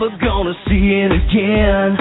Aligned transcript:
Never 0.00 0.16
gonna 0.16 0.54
see 0.66 1.04
it 1.04 1.12
again. 1.12 1.98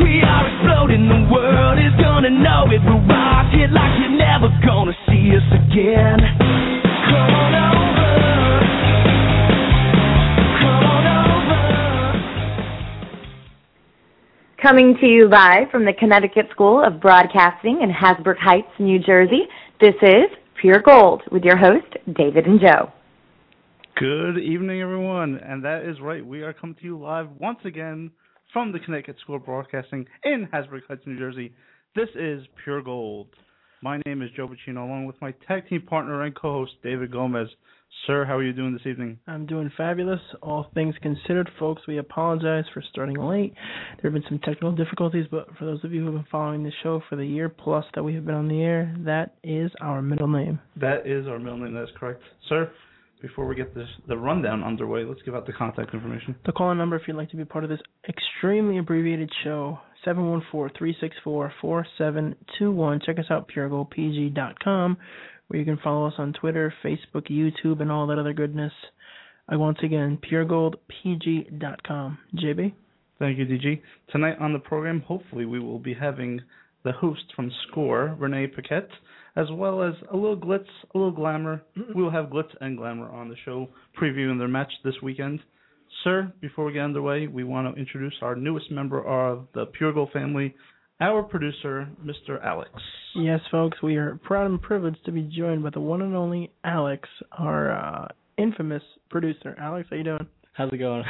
We 0.00 0.22
are 0.22 0.48
exploding, 0.48 1.06
the 1.06 1.28
world 1.30 1.78
is 1.78 1.92
gonna 2.00 2.30
know 2.30 2.64
it. 2.72 2.80
We'll 2.82 3.04
rock 3.06 3.52
it 3.52 3.70
like 3.72 4.00
you're 4.00 4.08
never 4.08 4.48
gonna 4.64 4.96
see 5.06 5.36
us 5.36 5.44
again. 5.52 6.18
Come 7.04 7.30
on 7.36 7.54
over. 7.60 7.92
Coming 14.62 14.96
to 15.02 15.06
you 15.06 15.28
live 15.28 15.70
from 15.70 15.84
the 15.84 15.92
Connecticut 15.92 16.48
School 16.52 16.82
of 16.82 17.02
Broadcasting 17.02 17.82
in 17.82 17.90
Hasbrouck 17.90 18.38
Heights, 18.38 18.72
New 18.78 18.98
Jersey, 18.98 19.46
this 19.78 19.94
is 20.00 20.30
Pure 20.58 20.80
Gold 20.80 21.22
with 21.30 21.44
your 21.44 21.58
host, 21.58 21.98
David 22.14 22.46
and 22.46 22.58
Joe. 22.58 22.90
Good 23.98 24.36
evening, 24.36 24.82
everyone, 24.82 25.36
and 25.36 25.64
that 25.64 25.86
is 25.88 26.02
right. 26.02 26.24
We 26.24 26.42
are 26.42 26.52
coming 26.52 26.76
to 26.76 26.84
you 26.84 27.00
live 27.00 27.28
once 27.38 27.60
again 27.64 28.10
from 28.52 28.70
the 28.70 28.78
Connecticut 28.78 29.16
School 29.22 29.36
of 29.36 29.46
Broadcasting 29.46 30.04
in 30.22 30.46
Hasbrouck 30.52 30.82
Heights, 30.86 31.00
New 31.06 31.18
Jersey. 31.18 31.54
This 31.94 32.10
is 32.14 32.42
Pure 32.62 32.82
Gold. 32.82 33.28
My 33.80 33.98
name 34.04 34.20
is 34.20 34.28
Joe 34.36 34.48
Bacino, 34.48 34.84
along 34.86 35.06
with 35.06 35.16
my 35.22 35.32
tag 35.48 35.66
team 35.70 35.80
partner 35.80 36.24
and 36.24 36.36
co-host 36.36 36.72
David 36.82 37.10
Gomez. 37.10 37.48
Sir, 38.06 38.26
how 38.26 38.36
are 38.36 38.42
you 38.42 38.52
doing 38.52 38.74
this 38.74 38.86
evening? 38.86 39.18
I'm 39.26 39.46
doing 39.46 39.72
fabulous. 39.78 40.20
All 40.42 40.66
things 40.74 40.94
considered, 41.00 41.48
folks, 41.58 41.80
we 41.88 41.96
apologize 41.96 42.64
for 42.74 42.84
starting 42.90 43.16
late. 43.16 43.54
There 44.02 44.10
have 44.10 44.20
been 44.20 44.28
some 44.28 44.40
technical 44.40 44.72
difficulties, 44.72 45.24
but 45.30 45.46
for 45.58 45.64
those 45.64 45.82
of 45.84 45.94
you 45.94 46.00
who 46.00 46.12
have 46.12 46.16
been 46.16 46.30
following 46.30 46.64
the 46.64 46.72
show 46.82 47.00
for 47.08 47.16
the 47.16 47.24
year 47.24 47.48
plus 47.48 47.86
that 47.94 48.02
we 48.02 48.14
have 48.14 48.26
been 48.26 48.34
on 48.34 48.48
the 48.48 48.60
air, 48.60 48.94
that 49.06 49.36
is 49.42 49.70
our 49.80 50.02
middle 50.02 50.28
name. 50.28 50.60
That 50.78 51.06
is 51.06 51.26
our 51.26 51.38
middle 51.38 51.60
name. 51.60 51.72
That 51.72 51.84
is 51.84 51.96
correct, 51.98 52.20
sir. 52.50 52.70
Before 53.20 53.46
we 53.46 53.54
get 53.54 53.74
this 53.74 53.88
the 54.08 54.16
rundown 54.16 54.62
underway, 54.62 55.04
let's 55.04 55.22
give 55.22 55.34
out 55.34 55.46
the 55.46 55.52
contact 55.52 55.92
information. 55.94 56.36
The 56.44 56.52
call 56.52 56.74
number, 56.74 56.96
if 56.96 57.02
you'd 57.08 57.16
like 57.16 57.30
to 57.30 57.36
be 57.36 57.44
part 57.44 57.64
of 57.64 57.70
this 57.70 57.80
extremely 58.08 58.78
abbreviated 58.78 59.30
show, 59.42 59.78
714-364-4721. 60.06 63.04
Check 63.04 63.18
us 63.18 63.24
out, 63.30 63.50
puregoldpg.com, 63.54 64.96
where 65.48 65.58
you 65.58 65.64
can 65.64 65.78
follow 65.82 66.06
us 66.06 66.14
on 66.18 66.34
Twitter, 66.34 66.72
Facebook, 66.84 67.30
YouTube, 67.30 67.80
and 67.80 67.90
all 67.90 68.06
that 68.06 68.18
other 68.18 68.34
goodness. 68.34 68.72
I 69.48 69.56
once 69.56 69.78
again, 69.82 70.18
puregoldpg.com. 70.30 72.18
JB? 72.36 72.74
Thank 73.18 73.38
you, 73.38 73.46
DG. 73.46 73.80
Tonight 74.10 74.36
on 74.40 74.52
the 74.52 74.58
program, 74.58 75.00
hopefully, 75.00 75.46
we 75.46 75.58
will 75.58 75.78
be 75.78 75.94
having 75.94 76.42
the 76.84 76.92
host 76.92 77.24
from 77.34 77.50
Score, 77.68 78.14
Renee 78.18 78.48
Paquette, 78.48 78.90
as 79.36 79.46
well 79.52 79.82
as 79.82 79.94
a 80.12 80.16
little 80.16 80.36
glitz, 80.36 80.66
a 80.94 80.98
little 80.98 81.12
glamour. 81.12 81.62
We 81.94 82.02
will 82.02 82.10
have 82.10 82.26
glitz 82.26 82.50
and 82.60 82.76
glamour 82.76 83.08
on 83.08 83.28
the 83.28 83.36
show, 83.44 83.68
previewing 84.00 84.38
their 84.38 84.48
match 84.48 84.72
this 84.84 84.94
weekend. 85.02 85.40
Sir, 86.04 86.32
before 86.40 86.64
we 86.64 86.72
get 86.72 86.82
underway, 86.82 87.26
we 87.26 87.44
want 87.44 87.72
to 87.72 87.80
introduce 87.80 88.14
our 88.22 88.34
newest 88.34 88.70
member 88.70 89.04
of 89.04 89.46
the 89.54 89.66
Pure 89.66 89.92
Gold 89.92 90.10
family, 90.12 90.54
our 91.00 91.22
producer, 91.22 91.88
Mr. 92.04 92.42
Alex. 92.44 92.70
Yes, 93.14 93.40
folks, 93.50 93.82
we 93.82 93.96
are 93.96 94.18
proud 94.24 94.46
and 94.46 94.60
privileged 94.60 95.04
to 95.04 95.12
be 95.12 95.22
joined 95.22 95.62
by 95.62 95.70
the 95.70 95.80
one 95.80 96.02
and 96.02 96.14
only 96.14 96.52
Alex, 96.64 97.08
our 97.32 97.72
uh, 97.72 98.08
infamous 98.38 98.82
producer. 99.10 99.54
Alex, 99.58 99.88
how 99.90 99.96
you 99.96 100.04
doing? 100.04 100.26
How's 100.52 100.72
it 100.72 100.78
going? 100.78 101.04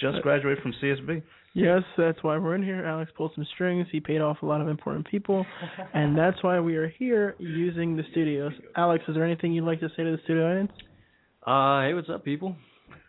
Just 0.00 0.22
graduated 0.22 0.62
from 0.62 0.74
CSB. 0.82 1.22
Yes, 1.54 1.82
that's 1.98 2.22
why 2.22 2.38
we're 2.38 2.54
in 2.54 2.62
here. 2.62 2.84
Alex 2.84 3.10
pulled 3.16 3.32
some 3.34 3.46
strings. 3.54 3.86
He 3.92 4.00
paid 4.00 4.22
off 4.22 4.38
a 4.42 4.46
lot 4.46 4.60
of 4.60 4.68
important 4.68 5.06
people, 5.10 5.44
and 5.92 6.16
that's 6.18 6.42
why 6.42 6.58
we 6.60 6.76
are 6.76 6.88
here 6.88 7.34
using 7.38 7.96
the 7.96 8.04
studios. 8.10 8.52
Alex, 8.76 9.04
is 9.06 9.14
there 9.14 9.24
anything 9.24 9.52
you'd 9.52 9.64
like 9.64 9.80
to 9.80 9.88
say 9.90 10.04
to 10.04 10.12
the 10.12 10.18
studio 10.24 10.50
audience? 10.50 10.72
Uh, 11.46 11.82
hey, 11.82 11.94
what's 11.94 12.08
up, 12.08 12.24
people? 12.24 12.56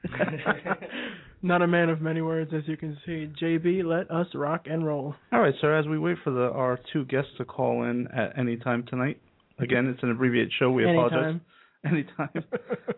Not 1.41 1.61
a 1.61 1.67
man 1.67 1.89
of 1.89 2.01
many 2.01 2.21
words, 2.21 2.51
as 2.55 2.63
you 2.67 2.77
can 2.77 2.97
see. 3.05 3.29
JB, 3.41 3.83
let 3.85 4.09
us 4.11 4.27
rock 4.33 4.65
and 4.65 4.85
roll. 4.85 5.15
All 5.31 5.39
right, 5.39 5.53
sir. 5.61 5.77
As 5.77 5.85
we 5.87 5.99
wait 5.99 6.17
for 6.23 6.31
the 6.31 6.49
our 6.51 6.79
two 6.91 7.05
guests 7.05 7.31
to 7.37 7.45
call 7.45 7.83
in 7.83 8.07
at 8.07 8.37
any 8.37 8.57
time 8.57 8.85
tonight, 8.89 9.21
again, 9.59 9.87
it's 9.87 10.01
an 10.03 10.11
abbreviated 10.11 10.51
show. 10.57 10.71
We 10.71 10.83
apologize. 10.83 11.35
Anytime. 11.35 11.41
Anytime. 11.85 12.43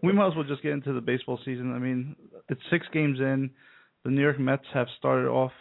we 0.03 0.13
might 0.13 0.27
as 0.27 0.35
well 0.35 0.44
just 0.44 0.62
get 0.62 0.72
into 0.73 0.94
the 0.94 1.01
baseball 1.01 1.39
season. 1.44 1.73
I 1.73 1.79
mean, 1.79 2.16
it's 2.50 2.62
six 2.69 2.85
games 2.94 3.19
in. 3.19 3.50
The 4.05 4.11
New 4.11 4.21
York 4.21 4.39
Mets 4.39 4.63
have 4.73 4.88
started 4.99 5.27
off 5.27 5.51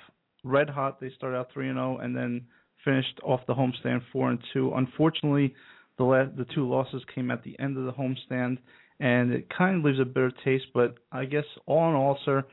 red 0.45 0.69
hot. 0.69 1.01
They 1.01 1.11
started 1.17 1.39
out 1.39 1.49
three 1.53 1.69
and 1.71 1.77
zero, 1.77 1.97
and 1.97 2.15
then 2.15 2.43
finished 2.85 3.19
off 3.25 3.41
the 3.47 3.55
homestand 3.55 4.03
four 4.13 4.31
and 4.31 4.39
two. 4.53 4.71
Unfortunately, 4.77 5.55
the 5.97 6.05
la- 6.05 6.27
the 6.27 6.47
two 6.55 6.69
losses 6.69 7.03
came 7.15 7.31
at 7.31 7.43
the 7.43 7.59
end 7.59 7.79
of 7.79 7.87
the 7.87 7.93
homestand, 7.93 8.59
and 9.01 9.33
it 9.33 9.49
kind 9.49 9.79
of 9.79 9.85
leaves 9.85 9.99
a 9.99 10.05
bitter 10.05 10.31
taste. 10.45 10.67
But 10.75 10.97
I 11.11 11.25
guess 11.25 11.47
all 11.65 11.89
in 11.89 11.97
all, 11.97 12.19
sir, 12.27 12.45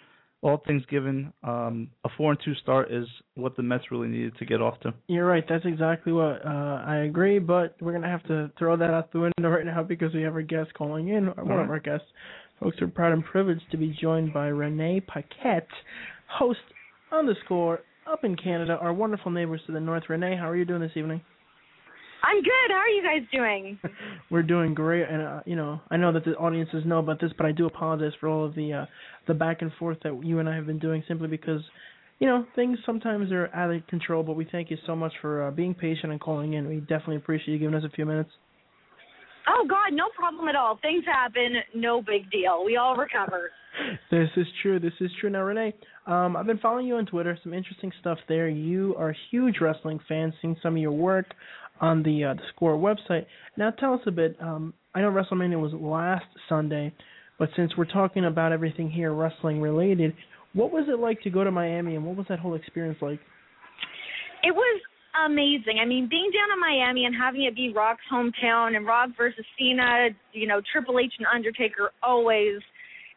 all 0.41 0.63
things 0.66 0.84
given, 0.90 1.34
um, 1.44 1.90
a 2.06 2.09
four 2.18 2.31
and 2.31 2.40
two 2.44 2.56
start 2.56 2.90
is 2.90 3.06
what 3.35 3.57
the 3.57 3.63
Mets 3.63 3.91
really 3.91 4.07
needed 4.07 4.38
to 4.38 4.46
get 4.46 4.62
off 4.62 4.80
to. 4.84 4.94
You're 5.07 5.25
right. 5.25 5.44
That's 5.47 5.66
exactly 5.66 6.13
what 6.13 6.46
uh, 6.46 6.84
I 6.88 7.00
agree. 7.00 7.40
But 7.40 7.75
we're 7.81 7.91
gonna 7.91 8.07
have 8.07 8.24
to 8.28 8.50
throw 8.57 8.78
that 8.78 8.91
out 8.91 9.12
the 9.12 9.19
window 9.19 9.50
right 9.50 9.66
now 9.66 9.84
because 9.84 10.13
we 10.13 10.22
have 10.22 10.35
our 10.35 10.41
guest 10.41 10.74
calling 10.74 11.09
in. 11.09 11.28
One 11.28 11.47
right. 11.47 11.63
of 11.66 11.69
our 11.69 11.80
guests. 11.80 12.07
Folks 12.62 12.80
are 12.80 12.88
proud 12.88 13.12
and 13.12 13.26
privileged 13.26 13.64
to 13.72 13.78
be 13.78 13.96
joined 14.00 14.34
by 14.34 14.46
Renee 14.46 15.02
Paquette, 15.02 15.68
host 16.28 16.60
on 17.12 17.26
the 17.26 17.34
score 17.44 17.80
up 18.10 18.24
in 18.24 18.36
Canada. 18.36 18.78
Our 18.80 18.94
wonderful 18.94 19.32
neighbors 19.32 19.62
to 19.66 19.72
the 19.72 19.80
north. 19.80 20.04
Renee, 20.10 20.38
how 20.38 20.48
are 20.48 20.56
you 20.56 20.66
doing 20.66 20.82
this 20.82 20.92
evening? 20.96 21.22
I'm 22.24 22.36
good. 22.44 22.70
How 22.70 22.76
are 22.76 22.88
you 22.88 23.04
guys 23.04 23.28
doing? 23.34 23.80
We're 24.30 24.44
doing 24.44 24.76
great, 24.76 25.10
and 25.10 25.24
uh, 25.24 25.40
you 25.48 25.56
know, 25.56 25.82
I 25.90 25.98
know 25.98 26.14
that 26.14 26.24
the 26.24 26.36
audiences 26.36 26.84
know 26.86 27.00
about 27.00 27.20
this, 27.20 27.32
but 27.36 27.48
I 27.48 27.52
do 27.52 27.66
apologize 27.66 28.14
for 28.20 28.30
all 28.30 28.46
of 28.46 28.54
the 28.54 28.74
uh, 28.74 28.86
the 29.28 29.34
back 29.34 29.64
and 29.64 29.72
forth 29.80 29.98
that 30.04 30.24
you 30.24 30.38
and 30.38 30.48
I 30.48 30.56
have 30.56 30.68
been 30.68 30.78
doing, 30.78 31.04
simply 31.08 31.30
because, 31.30 31.62
you 32.20 32.28
know, 32.28 32.46
things 32.56 32.78
sometimes 32.86 33.32
are 33.32 33.48
out 33.56 33.72
of 33.72 33.88
control. 33.88 34.22
But 34.22 34.36
we 34.36 34.48
thank 34.52 34.70
you 34.70 34.78
so 34.86 34.96
much 34.96 35.14
for 35.20 35.48
uh, 35.48 35.52
being 35.52 35.74
patient 35.74 36.12
and 36.12 36.22
calling 36.22 36.54
in. 36.54 36.68
We 36.68 36.82
definitely 36.82 37.16
appreciate 37.16 37.56
you 37.56 37.60
giving 37.60 37.76
us 37.76 37.84
a 37.84 37.90
few 37.90 38.06
minutes. 38.06 38.30
Oh 39.47 39.66
God, 39.68 39.94
no 39.94 40.06
problem 40.16 40.47
at 40.47 40.56
all. 40.56 40.78
Things 40.81 41.03
happen. 41.06 41.56
No 41.75 42.02
big 42.02 42.29
deal. 42.31 42.63
We 42.66 42.78
all 42.78 42.96
recover. 42.96 43.52
This 44.12 44.29
is 44.35 44.46
true. 44.62 44.79
This 44.79 44.94
is 45.00 45.09
true. 45.19 45.29
Now, 45.29 45.44
Renee, 45.44 45.74
um, 46.06 46.35
I've 46.35 46.46
been 46.46 46.59
following 46.59 46.85
you 46.85 46.96
on 46.96 47.06
Twitter. 47.06 47.38
Some 47.41 47.53
interesting 47.53 47.91
stuff 48.00 48.18
there. 48.28 48.50
You 48.50 48.96
are 48.97 49.12
a 49.12 49.16
huge 49.31 49.56
wrestling 49.62 50.00
fan. 50.07 50.34
Seen 50.41 50.57
some 50.62 50.75
of 50.75 50.81
your 50.81 50.91
work 50.91 51.25
on 51.80 52.03
the 52.03 52.25
uh, 52.25 52.34
the 52.35 52.41
Score 52.53 52.75
website. 52.75 53.25
Now, 53.57 53.72
tell 53.72 53.94
us 53.94 54.01
a 54.06 54.12
bit. 54.12 54.35
Um, 54.41 54.74
I 54.94 55.01
know 55.01 55.10
WrestleMania 55.10 55.60
was 55.60 55.74
last 55.74 56.25
Sunday, 56.50 56.94
but 57.39 57.50
since 57.56 57.71
we're 57.77 57.86
talking 57.86 58.25
about 58.25 58.51
everything 58.51 58.89
here 58.89 59.13
wrestling 59.13 59.62
related, 59.62 60.13
what 60.54 60.71
was 60.71 60.86
it 60.89 61.00
like 61.00 61.21
to 61.21 61.30
go 61.30 61.44
to 61.44 61.51
Miami, 61.51 61.95
and 61.95 62.06
what 62.06 62.18
was 62.18 62.25
that 62.30 62.39
whole 62.39 62.56
experience 62.56 62.98
like? 63.01 63.19
It 64.44 64.54
was 64.54 64.81
amazing. 65.25 65.80
I 65.81 65.86
mean, 65.86 66.08
being 66.10 66.31
down 66.34 66.52
in 66.54 66.60
Miami 66.60 67.06
and 67.06 67.16
having 67.16 67.44
it 67.44 67.56
be 67.56 67.72
Rock's 67.74 68.04
hometown 68.12 68.75
and 68.75 68.86
Rock 68.86 69.10
versus 69.18 69.46
Cena, 69.58 70.10
you 70.34 70.48
know, 70.48 70.62
Triple 70.72 71.00
H 71.00 71.13
and 71.19 71.28
Undertaker 71.28 71.92
always 72.04 72.62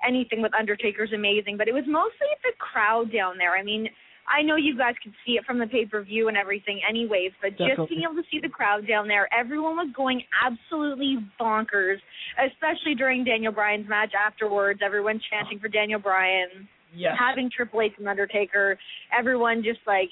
anything 0.06 0.42
with 0.42 0.52
Undertaker's 0.54 1.12
amazing, 1.14 1.56
but 1.56 1.68
it 1.68 1.72
was 1.72 1.84
mostly 1.86 2.28
the 2.42 2.52
crowd 2.58 3.12
down 3.12 3.38
there. 3.38 3.56
I 3.56 3.62
mean, 3.62 3.88
I 4.26 4.42
know 4.42 4.56
you 4.56 4.76
guys 4.76 4.94
could 5.02 5.12
see 5.26 5.32
it 5.32 5.44
from 5.44 5.58
the 5.58 5.66
pay 5.66 5.84
per 5.86 6.02
view 6.02 6.28
and 6.28 6.36
everything, 6.36 6.80
anyways, 6.88 7.32
but 7.42 7.50
just 7.50 7.60
Definitely. 7.68 7.86
being 7.96 8.02
able 8.10 8.22
to 8.22 8.28
see 8.30 8.40
the 8.40 8.48
crowd 8.48 8.86
down 8.88 9.06
there, 9.08 9.28
everyone 9.32 9.76
was 9.76 9.88
going 9.94 10.22
absolutely 10.44 11.18
bonkers, 11.40 11.96
especially 12.40 12.94
during 12.94 13.24
Daniel 13.24 13.52
Bryan's 13.52 13.88
match 13.88 14.12
afterwards. 14.14 14.80
Everyone 14.84 15.20
chanting 15.30 15.58
for 15.58 15.68
Daniel 15.68 16.00
Bryan, 16.00 16.68
Yes. 16.96 17.16
having 17.18 17.50
Triple 17.50 17.80
H 17.82 17.92
and 17.98 18.08
Undertaker, 18.08 18.78
everyone 19.16 19.62
just 19.62 19.80
like 19.86 20.08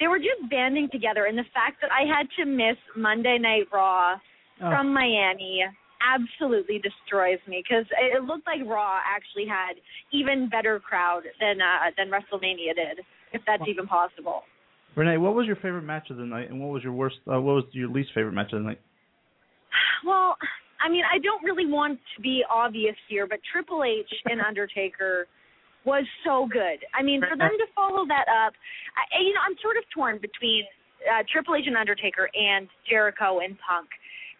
they 0.00 0.08
were 0.08 0.18
just 0.18 0.48
banding 0.50 0.88
together. 0.90 1.26
And 1.26 1.36
the 1.38 1.44
fact 1.54 1.80
that 1.82 1.90
I 1.92 2.02
had 2.08 2.26
to 2.38 2.44
miss 2.48 2.76
Monday 2.96 3.38
Night 3.38 3.68
Raw 3.72 4.16
Oh. 4.62 4.68
from 4.68 4.92
Miami 4.92 5.64
absolutely 6.04 6.78
destroys 6.80 7.38
me 7.48 7.62
because 7.66 7.86
it 7.98 8.22
looked 8.24 8.46
like 8.46 8.60
Raw 8.68 8.98
actually 9.04 9.46
had 9.46 9.76
even 10.12 10.50
better 10.50 10.78
crowd 10.80 11.22
than 11.40 11.60
uh, 11.62 11.90
than 11.96 12.08
WrestleMania 12.10 12.74
did, 12.74 13.04
if 13.32 13.40
that's 13.46 13.62
even 13.66 13.86
possible. 13.86 14.42
Renee, 14.96 15.16
what 15.16 15.34
was 15.34 15.46
your 15.46 15.56
favorite 15.56 15.84
match 15.84 16.10
of 16.10 16.18
the 16.18 16.24
night, 16.26 16.50
and 16.50 16.60
what 16.60 16.70
was 16.74 16.82
your 16.82 16.92
worst? 16.92 17.16
Uh, 17.26 17.40
what 17.40 17.54
was 17.54 17.64
your 17.72 17.88
least 17.88 18.10
favorite 18.14 18.32
match 18.32 18.52
of 18.52 18.60
the 18.62 18.66
night? 18.68 18.80
Well, 20.04 20.36
I 20.84 20.88
mean, 20.90 21.04
I 21.10 21.18
don't 21.18 21.42
really 21.44 21.66
want 21.70 21.98
to 22.16 22.22
be 22.22 22.42
obvious 22.50 22.96
here, 23.08 23.26
but 23.26 23.38
Triple 23.52 23.84
H 23.84 24.08
and 24.26 24.40
Undertaker 24.46 25.26
was 25.84 26.04
so 26.24 26.46
good. 26.50 26.84
I 26.94 27.02
mean, 27.02 27.20
for 27.20 27.36
them 27.36 27.56
to 27.56 27.66
follow 27.74 28.06
that 28.06 28.26
up, 28.28 28.52
I, 28.96 29.22
you 29.22 29.32
know, 29.32 29.40
I'm 29.46 29.56
sort 29.62 29.76
of 29.76 29.84
torn 29.94 30.18
between 30.20 30.64
uh, 31.08 31.22
Triple 31.32 31.54
H 31.54 31.64
and 31.66 31.76
Undertaker 31.76 32.28
and 32.34 32.68
Jericho 32.88 33.40
and 33.40 33.56
Punk. 33.58 33.88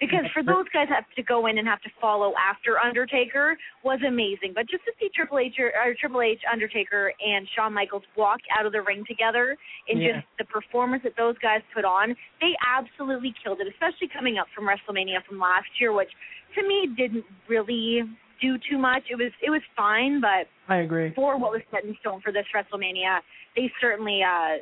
Because 0.00 0.24
for 0.32 0.42
those 0.42 0.64
guys 0.72 0.88
have 0.88 1.04
to 1.14 1.22
go 1.22 1.44
in 1.46 1.58
and 1.58 1.68
have 1.68 1.82
to 1.82 1.90
follow 2.00 2.32
after 2.40 2.78
Undertaker 2.78 3.54
was 3.84 4.00
amazing, 4.00 4.52
but 4.54 4.64
just 4.64 4.82
to 4.86 4.92
see 4.98 5.10
Triple 5.14 5.38
H 5.38 5.52
or, 5.58 5.76
or 5.76 5.92
Triple 5.92 6.22
H, 6.22 6.40
Undertaker, 6.50 7.12
and 7.20 7.46
Shawn 7.54 7.74
Michaels 7.74 8.04
walk 8.16 8.40
out 8.58 8.64
of 8.64 8.72
the 8.72 8.80
ring 8.80 9.04
together 9.06 9.58
and 9.88 10.00
Yeah. 10.00 10.12
just 10.12 10.26
the 10.38 10.46
performance 10.46 11.02
that 11.02 11.16
those 11.18 11.36
guys 11.42 11.60
put 11.74 11.84
on, 11.84 12.16
they 12.40 12.56
absolutely 12.64 13.34
killed 13.44 13.60
it. 13.60 13.68
Especially 13.68 14.08
coming 14.08 14.38
up 14.38 14.46
from 14.54 14.64
WrestleMania 14.64 15.22
from 15.28 15.38
last 15.38 15.68
year, 15.78 15.92
which 15.92 16.08
to 16.54 16.66
me 16.66 16.88
didn't 16.96 17.26
really 17.46 18.08
do 18.40 18.56
too 18.70 18.78
much. 18.78 19.02
It 19.10 19.16
was 19.16 19.32
it 19.42 19.50
was 19.50 19.62
fine, 19.76 20.20
but 20.20 20.48
I 20.68 20.78
agree. 20.78 21.12
for 21.14 21.38
what 21.38 21.52
was 21.52 21.62
set 21.70 21.84
in 21.84 21.96
stone 22.00 22.20
for 22.22 22.32
this 22.32 22.46
WrestleMania, 22.54 23.18
they 23.56 23.70
certainly 23.80 24.20
uh 24.22 24.58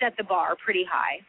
set 0.00 0.14
the 0.16 0.24
bar 0.24 0.56
pretty 0.64 0.84
high. 0.90 1.20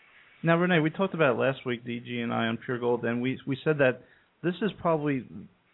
Now, 0.45 0.57
Renee, 0.57 0.79
we 0.79 0.89
talked 0.89 1.13
about 1.13 1.35
it 1.35 1.39
last 1.39 1.65
week, 1.65 1.85
DG 1.85 2.21
and 2.21 2.33
I 2.33 2.47
on 2.47 2.57
Pure 2.57 2.79
Gold, 2.79 3.05
and 3.05 3.21
we 3.21 3.39
we 3.47 3.57
said 3.63 3.77
that 3.77 4.01
this 4.43 4.55
is 4.61 4.71
probably 4.81 5.25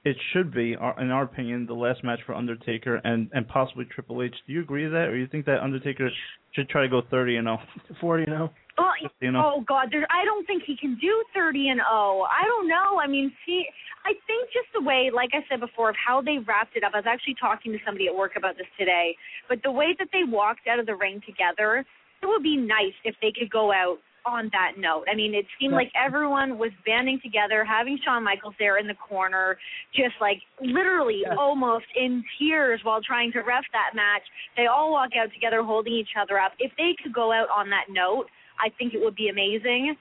it 0.05 0.15
should 0.31 0.53
be, 0.53 0.73
in 0.73 1.11
our 1.11 1.23
opinion, 1.23 1.65
the 1.65 1.73
last 1.73 2.03
match 2.03 2.19
for 2.25 2.33
Undertaker 2.33 3.01
and 3.03 3.29
and 3.33 3.47
possibly 3.47 3.85
Triple 3.85 4.21
H. 4.21 4.35
Do 4.47 4.53
you 4.53 4.61
agree 4.61 4.83
with 4.83 4.93
that, 4.93 5.07
or 5.09 5.17
you 5.17 5.27
think 5.27 5.45
that 5.45 5.61
Undertaker 5.61 6.09
should 6.53 6.69
try 6.69 6.83
to 6.83 6.89
go 6.89 7.01
30 7.09 7.37
and 7.37 7.45
0? 7.45 7.59
40, 7.99 8.23
you 8.23 8.29
know. 8.29 8.49
Well, 8.77 8.88
Know? 9.21 9.53
oh 9.55 9.61
God, 9.67 9.89
there, 9.91 10.07
I 10.09 10.25
don't 10.25 10.45
think 10.45 10.63
he 10.65 10.75
can 10.77 10.97
do 11.01 11.23
30 11.33 11.69
and 11.69 11.79
0. 11.79 12.25
I 12.29 12.43
don't 12.45 12.67
know. 12.67 12.99
I 12.99 13.07
mean, 13.07 13.31
see, 13.45 13.65
I 14.05 14.13
think 14.27 14.47
just 14.53 14.67
the 14.73 14.81
way, 14.81 15.11
like 15.13 15.31
I 15.33 15.45
said 15.49 15.59
before, 15.59 15.89
of 15.89 15.95
how 15.95 16.21
they 16.21 16.37
wrapped 16.39 16.75
it 16.75 16.83
up. 16.83 16.93
I 16.93 16.97
was 16.99 17.07
actually 17.07 17.35
talking 17.39 17.71
to 17.71 17.79
somebody 17.85 18.07
at 18.07 18.15
work 18.15 18.33
about 18.35 18.57
this 18.57 18.67
today, 18.77 19.15
but 19.47 19.59
the 19.63 19.71
way 19.71 19.95
that 19.99 20.09
they 20.11 20.23
walked 20.25 20.67
out 20.67 20.79
of 20.79 20.85
the 20.85 20.95
ring 20.95 21.21
together, 21.25 21.85
it 22.21 22.25
would 22.25 22.43
be 22.43 22.57
nice 22.57 22.95
if 23.03 23.15
they 23.21 23.31
could 23.37 23.49
go 23.49 23.71
out 23.71 23.99
on 24.25 24.49
that 24.51 24.73
note. 24.77 25.05
I 25.11 25.15
mean, 25.15 25.33
it 25.33 25.45
seemed 25.59 25.73
like 25.73 25.91
everyone 25.95 26.57
was 26.57 26.71
banding 26.85 27.19
together, 27.23 27.63
having 27.63 27.97
Shawn 28.03 28.23
Michaels 28.23 28.53
there 28.59 28.77
in 28.77 28.85
the 28.85 28.93
corner, 28.95 29.57
just 29.95 30.15
like 30.19 30.41
literally 30.61 31.21
Yeah. 31.25 31.35
almost 31.35 31.85
in 31.95 32.23
tears 32.37 32.83
while 32.83 33.01
trying 33.01 33.31
to 33.31 33.41
ref 33.41 33.63
that 33.71 33.95
match. 33.95 34.23
They 34.57 34.67
all 34.67 34.91
walk 34.91 35.15
out 35.15 35.31
together 35.33 35.63
holding 35.63 35.93
each 35.93 36.15
other 36.19 36.37
up. 36.37 36.53
If 36.59 36.75
they 36.75 36.95
could 37.01 37.13
go 37.13 37.31
out 37.31 37.49
on 37.49 37.69
that 37.69 37.85
note, 37.89 38.29
I 38.59 38.69
think 38.77 38.93
it 38.93 39.01
would 39.01 39.15
be 39.15 39.29
amazing. 39.29 39.95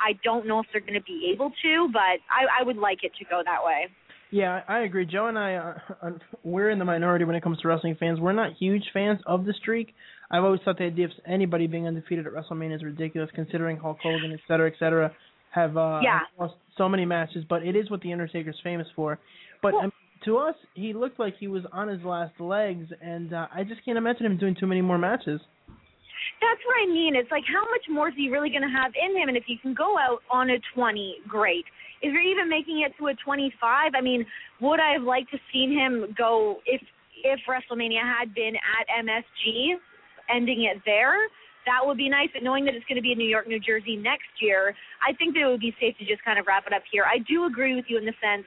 I 0.00 0.12
don't 0.24 0.46
know 0.46 0.60
if 0.60 0.66
they're 0.72 0.80
going 0.80 0.94
to 0.94 1.02
be 1.02 1.30
able 1.34 1.50
to, 1.62 1.88
but 1.92 2.00
I, 2.30 2.60
I 2.60 2.62
would 2.64 2.76
like 2.78 3.04
it 3.04 3.12
to 3.18 3.24
go 3.26 3.42
that 3.44 3.64
way. 3.64 3.86
Yeah, 4.30 4.60
I 4.68 4.78
I 4.78 4.80
agree. 4.84 5.04
Joe 5.06 5.26
and 5.26 5.38
I, 5.38 5.54
uh, 5.56 6.10
we're 6.44 6.70
in 6.70 6.78
the 6.78 6.84
minority 6.84 7.24
when 7.24 7.34
it 7.36 7.42
comes 7.42 7.58
to 7.60 7.68
wrestling 7.68 7.96
fans. 7.98 8.20
We're 8.20 8.32
not 8.32 8.52
huge 8.58 8.84
fans 8.92 9.18
of 9.26 9.44
the 9.44 9.52
streak. 9.54 9.92
I've 10.30 10.44
always 10.44 10.60
thought 10.64 10.78
the 10.78 10.84
idea 10.84 11.06
of 11.06 11.10
anybody 11.26 11.66
being 11.66 11.86
undefeated 11.88 12.26
at 12.26 12.32
WrestleMania 12.32 12.76
is 12.76 12.84
ridiculous, 12.84 13.28
considering 13.34 13.76
Hulk 13.76 13.98
Hogan, 14.02 14.32
et 14.32 14.38
cetera, 14.46 14.68
et 14.70 14.74
cetera, 14.78 15.10
have 15.50 15.76
uh, 15.76 15.98
Yeah. 16.02 16.20
lost 16.38 16.54
so 16.78 16.88
many 16.88 17.04
matches. 17.04 17.44
But 17.48 17.64
it 17.66 17.74
is 17.74 17.90
what 17.90 18.00
the 18.02 18.12
Undertaker's 18.12 18.58
famous 18.62 18.86
for. 18.94 19.18
But 19.62 19.74
Well- 19.74 19.84
um, 19.86 19.92
to 20.24 20.36
us, 20.36 20.54
he 20.74 20.92
looked 20.92 21.18
like 21.18 21.34
he 21.38 21.48
was 21.48 21.62
on 21.72 21.88
his 21.88 22.02
last 22.04 22.38
legs, 22.38 22.86
and 23.00 23.32
uh, 23.32 23.46
I 23.54 23.64
just 23.64 23.82
can't 23.84 23.96
imagine 23.98 24.26
him 24.26 24.36
doing 24.36 24.54
too 24.54 24.66
many 24.66 24.82
more 24.82 24.98
matches. 24.98 25.40
That's 26.40 26.62
what 26.64 26.76
I 26.82 26.86
mean. 26.86 27.16
It's 27.16 27.30
like 27.30 27.44
how 27.44 27.64
much 27.70 27.84
more 27.90 28.08
is 28.08 28.14
he 28.16 28.30
really 28.30 28.50
going 28.50 28.62
to 28.62 28.72
have 28.72 28.92
in 28.94 29.16
him? 29.16 29.28
And 29.28 29.36
if 29.36 29.44
you 29.46 29.58
can 29.58 29.74
go 29.74 29.98
out 29.98 30.22
on 30.30 30.50
a 30.50 30.58
20, 30.74 31.26
great. 31.28 31.64
If 32.00 32.12
you're 32.12 32.24
even 32.24 32.48
making 32.48 32.80
it 32.86 32.96
to 32.98 33.08
a 33.08 33.14
25, 33.14 33.92
I 33.94 34.00
mean, 34.00 34.24
would 34.60 34.80
I 34.80 34.94
have 34.94 35.02
liked 35.02 35.30
to 35.32 35.38
seen 35.52 35.72
him 35.72 36.14
go 36.16 36.60
if 36.64 36.80
if 37.22 37.40
WrestleMania 37.44 38.00
had 38.00 38.34
been 38.34 38.56
at 38.56 39.04
MSG, 39.04 39.76
ending 40.34 40.64
it 40.64 40.80
there? 40.86 41.28
That 41.66 41.84
would 41.84 41.98
be 41.98 42.08
nice. 42.08 42.28
But 42.32 42.42
knowing 42.42 42.64
that 42.64 42.74
it's 42.74 42.86
going 42.86 42.96
to 42.96 43.02
be 43.02 43.12
in 43.12 43.18
New 43.18 43.28
York, 43.28 43.46
New 43.46 43.60
Jersey 43.60 43.96
next 43.96 44.32
year, 44.40 44.74
I 45.06 45.12
think 45.12 45.34
that 45.34 45.42
it 45.42 45.46
would 45.46 45.60
be 45.60 45.76
safe 45.78 45.96
to 45.98 46.06
just 46.06 46.24
kind 46.24 46.38
of 46.38 46.46
wrap 46.46 46.64
it 46.66 46.72
up 46.72 46.82
here. 46.90 47.04
I 47.04 47.18
do 47.18 47.44
agree 47.44 47.76
with 47.76 47.84
you 47.88 47.98
in 47.98 48.06
the 48.06 48.16
sense, 48.16 48.46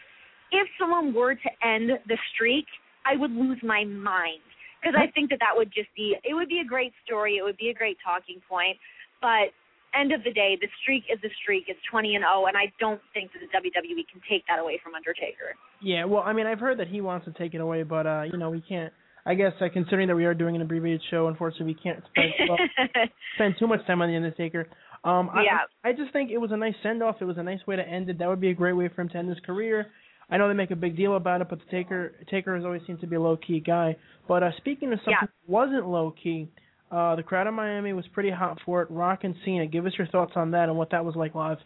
if 0.52 0.68
someone 0.80 1.14
were 1.14 1.36
to 1.36 1.50
end 1.62 1.92
the 2.08 2.18
streak, 2.34 2.66
I 3.06 3.16
would 3.16 3.32
lose 3.32 3.60
my 3.62 3.84
mind 3.86 4.42
because 4.84 5.00
I 5.00 5.08
think 5.12 5.30
that 5.30 5.40
that 5.40 5.56
would 5.56 5.72
just 5.72 5.90
be 5.96 6.16
it 6.24 6.34
would 6.34 6.50
be 6.50 6.60
a 6.60 6.68
great 6.68 6.92
story. 7.06 7.38
It 7.38 7.44
would 7.44 7.58
be 7.58 7.70
a 7.70 7.74
great 7.74 7.98
talking 8.04 8.42
point. 8.50 8.78
But 9.22 9.56
end 9.96 10.12
of 10.12 10.24
the 10.24 10.32
day, 10.32 10.58
the 10.60 10.68
streak 10.82 11.04
is 11.12 11.20
the 11.22 11.30
streak. 11.42 11.66
It's 11.68 11.80
20 11.90 12.16
and 12.16 12.24
0, 12.24 12.46
and 12.48 12.58
I 12.58 12.74
don't 12.80 13.00
think 13.14 13.32
that 13.34 13.40
the 13.40 13.48
WWE 13.48 14.04
can 14.12 14.22
take 14.30 14.44
that 14.48 14.60
away 14.60 14.80
from 14.84 14.96
Undertaker. 14.96 15.56
Yeah, 15.82 16.06
well, 16.06 16.24
I 16.26 16.34
mean, 16.34 16.48
I've 16.48 16.60
heard 16.60 16.80
that 16.80 16.88
he 16.88 17.00
wants 17.00 17.26
to 17.26 17.34
take 17.34 17.54
it 17.54 17.62
away, 17.62 17.84
but 17.84 18.06
uh, 18.06 18.24
you 18.24 18.38
know, 18.38 18.50
we 18.50 18.62
can't. 18.62 18.92
I 19.26 19.36
guess 19.36 19.54
uh, 19.62 19.68
considering 19.72 20.10
that 20.10 20.16
we 20.18 20.26
are 20.26 20.34
doing 20.34 20.58
an 20.58 20.62
abbreviated 20.62 21.02
show, 21.10 21.28
unfortunately, 21.28 21.78
we 21.78 21.80
can't 21.82 22.04
spend 22.12 22.34
well, 22.50 22.58
spend 23.36 23.56
too 23.58 23.68
much 23.68 23.86
time 23.88 24.02
on 24.02 24.10
the 24.10 24.18
Undertaker. 24.18 24.68
Um, 25.06 25.30
I, 25.34 25.44
Yeah. 25.44 25.60
I 25.84 25.94
just 25.94 26.12
think 26.12 26.30
it 26.30 26.38
was 26.38 26.52
a 26.52 26.58
nice 26.58 26.76
send 26.84 27.02
off. 27.02 27.18
It 27.22 27.26
was 27.26 27.38
a 27.38 27.44
nice 27.44 27.66
way 27.66 27.78
to 27.78 27.88
end 27.88 28.10
it. 28.10 28.20
That 28.20 28.28
would 28.28 28.42
be 28.42 28.50
a 28.50 28.54
great 28.54 28.74
way 28.74 28.90
for 28.94 29.02
him 29.02 29.10
to 29.10 29.18
end 29.18 29.30
his 29.30 29.40
career. 29.46 29.88
I 30.30 30.38
know 30.38 30.48
they 30.48 30.54
make 30.54 30.72
a 30.72 30.76
big 30.76 30.96
deal 30.96 31.16
about 31.16 31.42
it, 31.42 31.50
but 31.50 31.60
the 31.60 31.66
Taker 31.72 32.14
Taker 32.30 32.56
has 32.56 32.66
always 32.66 32.82
seemed 32.88 33.02
to 33.02 33.08
be 33.08 33.16
a 33.16 33.22
low 33.22 33.38
key 33.38 33.60
guy. 33.60 33.96
But 34.28 34.44
uh, 34.44 34.52
speaking 34.58 34.92
of 34.94 35.00
something 35.00 35.14
Yeah. 35.22 35.28
that 35.28 35.52
wasn't 35.52 35.88
low 35.88 36.12
key, 36.12 36.50
uh, 36.92 37.16
the 37.16 37.24
crowd 37.24 37.48
in 37.48 37.54
Miami 37.54 37.94
was 37.94 38.06
pretty 38.14 38.30
hot 38.30 38.60
for 38.66 38.82
it. 38.82 38.90
Rock 38.90 39.24
and 39.24 39.36
Cena. 39.44 39.66
Give 39.68 39.86
us 39.86 39.94
your 39.98 40.08
thoughts 40.08 40.34
on 40.36 40.52
that 40.52 40.70
and 40.70 40.78
what 40.78 40.90
that 40.92 41.04
was 41.04 41.16
like 41.16 41.36
live. 41.36 41.58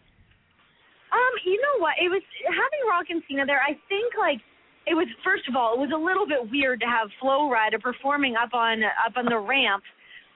Um, 1.12 1.34
you 1.44 1.56
know 1.62 1.80
what? 1.82 1.94
It 2.02 2.08
was 2.08 2.22
having 2.44 2.82
Rock 2.90 3.06
and 3.08 3.22
Cena 3.28 3.46
there. 3.46 3.60
I 3.60 3.72
think 3.88 4.12
like 4.18 4.40
it 4.86 4.94
was 4.94 5.06
first 5.24 5.48
of 5.48 5.56
all, 5.56 5.74
it 5.74 5.78
was 5.80 5.90
a 5.94 5.98
little 5.98 6.26
bit 6.26 6.50
weird 6.50 6.80
to 6.80 6.86
have 6.86 7.08
Flo 7.20 7.48
Rida 7.48 7.80
performing 7.80 8.34
up 8.36 8.52
on 8.54 8.82
up 8.84 9.16
on 9.16 9.24
the 9.26 9.38
ramp 9.38 9.82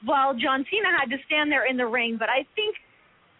while 0.04 0.34
John 0.34 0.64
Cena 0.70 0.88
had 0.98 1.10
to 1.10 1.16
stand 1.26 1.50
there 1.50 1.66
in 1.66 1.76
the 1.76 1.86
ring. 1.86 2.16
But 2.18 2.28
I 2.28 2.46
think 2.54 2.76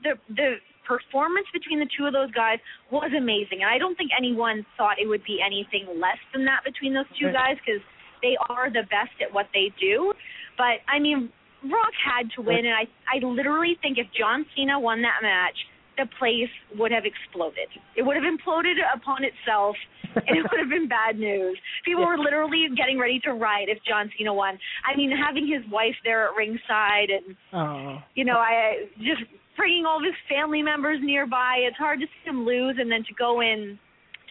the 0.02 0.12
the 0.34 0.56
performance 0.86 1.46
between 1.52 1.78
the 1.78 1.88
two 1.96 2.06
of 2.06 2.12
those 2.12 2.30
guys 2.32 2.58
was 2.90 3.10
amazing, 3.16 3.62
and 3.62 3.70
I 3.70 3.78
don't 3.78 3.96
think 3.96 4.10
anyone 4.16 4.66
thought 4.76 4.98
it 5.02 5.06
would 5.06 5.24
be 5.24 5.38
anything 5.44 5.86
less 6.00 6.18
than 6.32 6.44
that 6.46 6.64
between 6.64 6.94
those 6.94 7.08
two 7.18 7.32
guys 7.32 7.56
because 7.64 7.82
they 8.22 8.36
are 8.48 8.70
the 8.70 8.86
best 8.90 9.14
at 9.20 9.32
what 9.32 9.46
they 9.54 9.72
do. 9.80 10.12
But 10.56 10.82
I 10.88 10.98
mean, 10.98 11.30
Rock 11.64 11.94
had 11.98 12.30
to 12.36 12.42
win, 12.42 12.66
and 12.66 12.74
I 12.74 12.86
I 13.06 13.24
literally 13.24 13.76
think 13.82 13.98
if 13.98 14.06
John 14.16 14.46
Cena 14.54 14.78
won 14.78 15.02
that 15.02 15.22
match, 15.22 15.56
the 15.96 16.06
place 16.18 16.50
would 16.78 16.90
have 16.90 17.04
exploded. 17.04 17.68
It 17.96 18.02
would 18.02 18.16
have 18.16 18.24
imploded 18.24 18.80
upon 18.94 19.24
itself, 19.24 19.76
and 20.14 20.36
it 20.36 20.42
would 20.50 20.58
have 20.58 20.70
been 20.70 20.88
bad 20.88 21.18
news. 21.18 21.58
People 21.84 22.06
were 22.06 22.18
literally 22.18 22.66
getting 22.76 22.98
ready 22.98 23.20
to 23.24 23.32
riot 23.32 23.68
if 23.68 23.78
John 23.86 24.10
Cena 24.16 24.32
won. 24.32 24.58
I 24.86 24.96
mean, 24.96 25.12
having 25.12 25.46
his 25.46 25.62
wife 25.70 25.94
there 26.04 26.28
at 26.28 26.36
ringside, 26.36 27.10
and 27.10 27.36
Oh, 27.52 27.98
you 28.14 28.24
know, 28.24 28.36
I 28.36 28.88
just 28.98 29.22
bringing 29.62 29.86
all 29.86 29.98
of 29.98 30.02
his 30.02 30.18
family 30.28 30.60
members 30.60 30.98
nearby. 31.00 31.62
It's 31.62 31.76
hard 31.76 32.00
to 32.00 32.06
see 32.06 32.30
him 32.30 32.44
lose, 32.44 32.74
and 32.80 32.90
then 32.90 33.04
to 33.06 33.14
go 33.14 33.42
in 33.42 33.78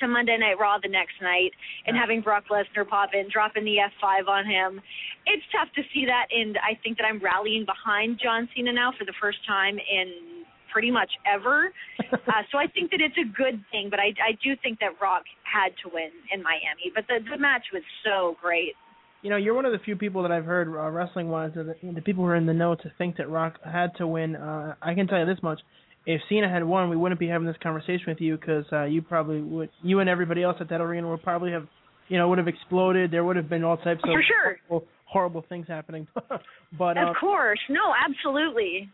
to 0.01 0.07
Monday 0.09 0.35
Night 0.35 0.59
Raw 0.59 0.75
the 0.83 0.89
next 0.89 1.15
night 1.21 1.55
and 1.87 1.95
having 1.95 2.19
Brock 2.19 2.51
Lesnar 2.51 2.85
pop 2.85 3.11
in, 3.13 3.29
dropping 3.31 3.63
the 3.63 3.77
F5 3.79 4.27
on 4.27 4.43
him. 4.43 4.81
It's 5.25 5.43
tough 5.55 5.69
to 5.75 5.83
see 5.93 6.03
that, 6.03 6.27
and 6.35 6.57
I 6.57 6.75
think 6.83 6.97
that 6.97 7.05
I'm 7.05 7.23
rallying 7.23 7.63
behind 7.63 8.19
John 8.21 8.49
Cena 8.53 8.73
now 8.73 8.91
for 8.99 9.05
the 9.05 9.13
first 9.21 9.37
time 9.47 9.79
in 9.79 10.43
pretty 10.73 10.91
much 10.91 11.11
ever. 11.23 11.71
uh, 12.11 12.43
so 12.51 12.57
I 12.57 12.67
think 12.67 12.91
that 12.91 12.99
it's 12.99 13.15
a 13.15 13.31
good 13.31 13.63
thing, 13.71 13.87
but 13.89 14.01
I, 14.01 14.11
I 14.19 14.35
do 14.43 14.59
think 14.61 14.79
that 14.83 14.99
Rock 14.99 15.23
had 15.47 15.71
to 15.87 15.89
win 15.93 16.11
in 16.35 16.43
Miami. 16.43 16.91
But 16.93 17.07
the, 17.07 17.23
the 17.23 17.37
match 17.37 17.71
was 17.71 17.83
so 18.03 18.35
great. 18.43 18.75
You 19.21 19.29
know, 19.29 19.37
you're 19.37 19.53
one 19.53 19.65
of 19.65 19.71
the 19.71 19.79
few 19.79 19.95
people 19.95 20.23
that 20.23 20.31
I've 20.31 20.45
heard 20.45 20.67
uh, 20.67 20.89
wrestling 20.89 21.29
wise, 21.29 21.51
the, 21.53 21.75
the 21.93 22.01
people 22.01 22.23
who 22.23 22.29
are 22.29 22.35
in 22.35 22.47
the 22.47 22.53
know 22.53 22.75
to 22.75 22.91
think 22.97 23.17
that 23.17 23.29
Rock 23.29 23.59
had 23.63 23.95
to 23.97 24.07
win. 24.07 24.35
Uh, 24.35 24.73
I 24.81 24.95
can 24.95 25.05
tell 25.07 25.19
you 25.19 25.25
this 25.25 25.41
much: 25.43 25.59
if 26.05 26.21
Cena 26.27 26.49
had 26.49 26.63
won, 26.63 26.89
we 26.89 26.97
wouldn't 26.97 27.19
be 27.19 27.27
having 27.27 27.45
this 27.45 27.57
conversation 27.61 28.05
with 28.07 28.19
you 28.19 28.37
because 28.37 28.65
uh, 28.71 28.85
you 28.85 29.01
probably 29.01 29.41
would, 29.41 29.69
you 29.83 29.99
and 29.99 30.09
everybody 30.09 30.41
else 30.43 30.57
at 30.59 30.69
that 30.69 30.81
arena 30.81 31.07
would 31.09 31.21
probably 31.21 31.51
have, 31.51 31.67
you 32.07 32.17
know, 32.17 32.27
would 32.29 32.39
have 32.39 32.47
exploded. 32.47 33.11
There 33.11 33.23
would 33.23 33.35
have 33.35 33.49
been 33.49 33.63
all 33.63 33.77
types 33.77 34.01
of 34.03 34.09
For 34.09 34.23
sure. 34.23 34.57
horrible, 34.67 34.87
horrible 35.05 35.45
things 35.47 35.67
happening. 35.67 36.07
but 36.77 36.97
uh, 36.97 37.09
Of 37.11 37.15
course. 37.19 37.59
No, 37.69 37.93
absolutely. 38.03 38.89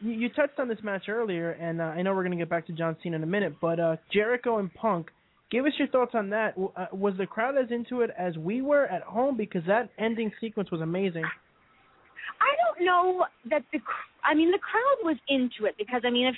you, 0.00 0.12
you 0.12 0.28
touched 0.30 0.58
on 0.58 0.68
this 0.68 0.78
match 0.82 1.08
earlier, 1.08 1.50
and 1.50 1.82
uh, 1.82 1.84
I 1.84 2.00
know 2.00 2.14
we're 2.14 2.24
going 2.24 2.38
to 2.38 2.42
get 2.42 2.48
back 2.48 2.66
to 2.68 2.72
John 2.72 2.96
Cena 3.02 3.16
in 3.16 3.22
a 3.22 3.26
minute, 3.26 3.56
but 3.60 3.78
uh, 3.78 3.96
Jericho 4.12 4.58
and 4.58 4.72
Punk. 4.72 5.08
Give 5.50 5.64
us 5.64 5.72
your 5.78 5.88
thoughts 5.88 6.12
on 6.14 6.30
that. 6.30 6.54
Uh, 6.58 6.86
was 6.92 7.14
the 7.18 7.26
crowd 7.26 7.56
as 7.56 7.70
into 7.70 8.00
it 8.00 8.10
as 8.18 8.36
we 8.36 8.62
were 8.62 8.86
at 8.86 9.02
home? 9.02 9.36
Because 9.36 9.62
that 9.66 9.90
ending 9.98 10.32
sequence 10.40 10.70
was 10.70 10.80
amazing. 10.80 11.24
I 11.24 12.52
don't 12.64 12.84
know 12.84 13.24
that 13.50 13.62
the 13.72 13.78
I 14.24 14.34
mean 14.34 14.50
the 14.50 14.58
crowd 14.58 14.98
was 15.02 15.16
into 15.28 15.66
it 15.66 15.76
because 15.78 16.02
I 16.04 16.10
mean 16.10 16.26
if 16.26 16.36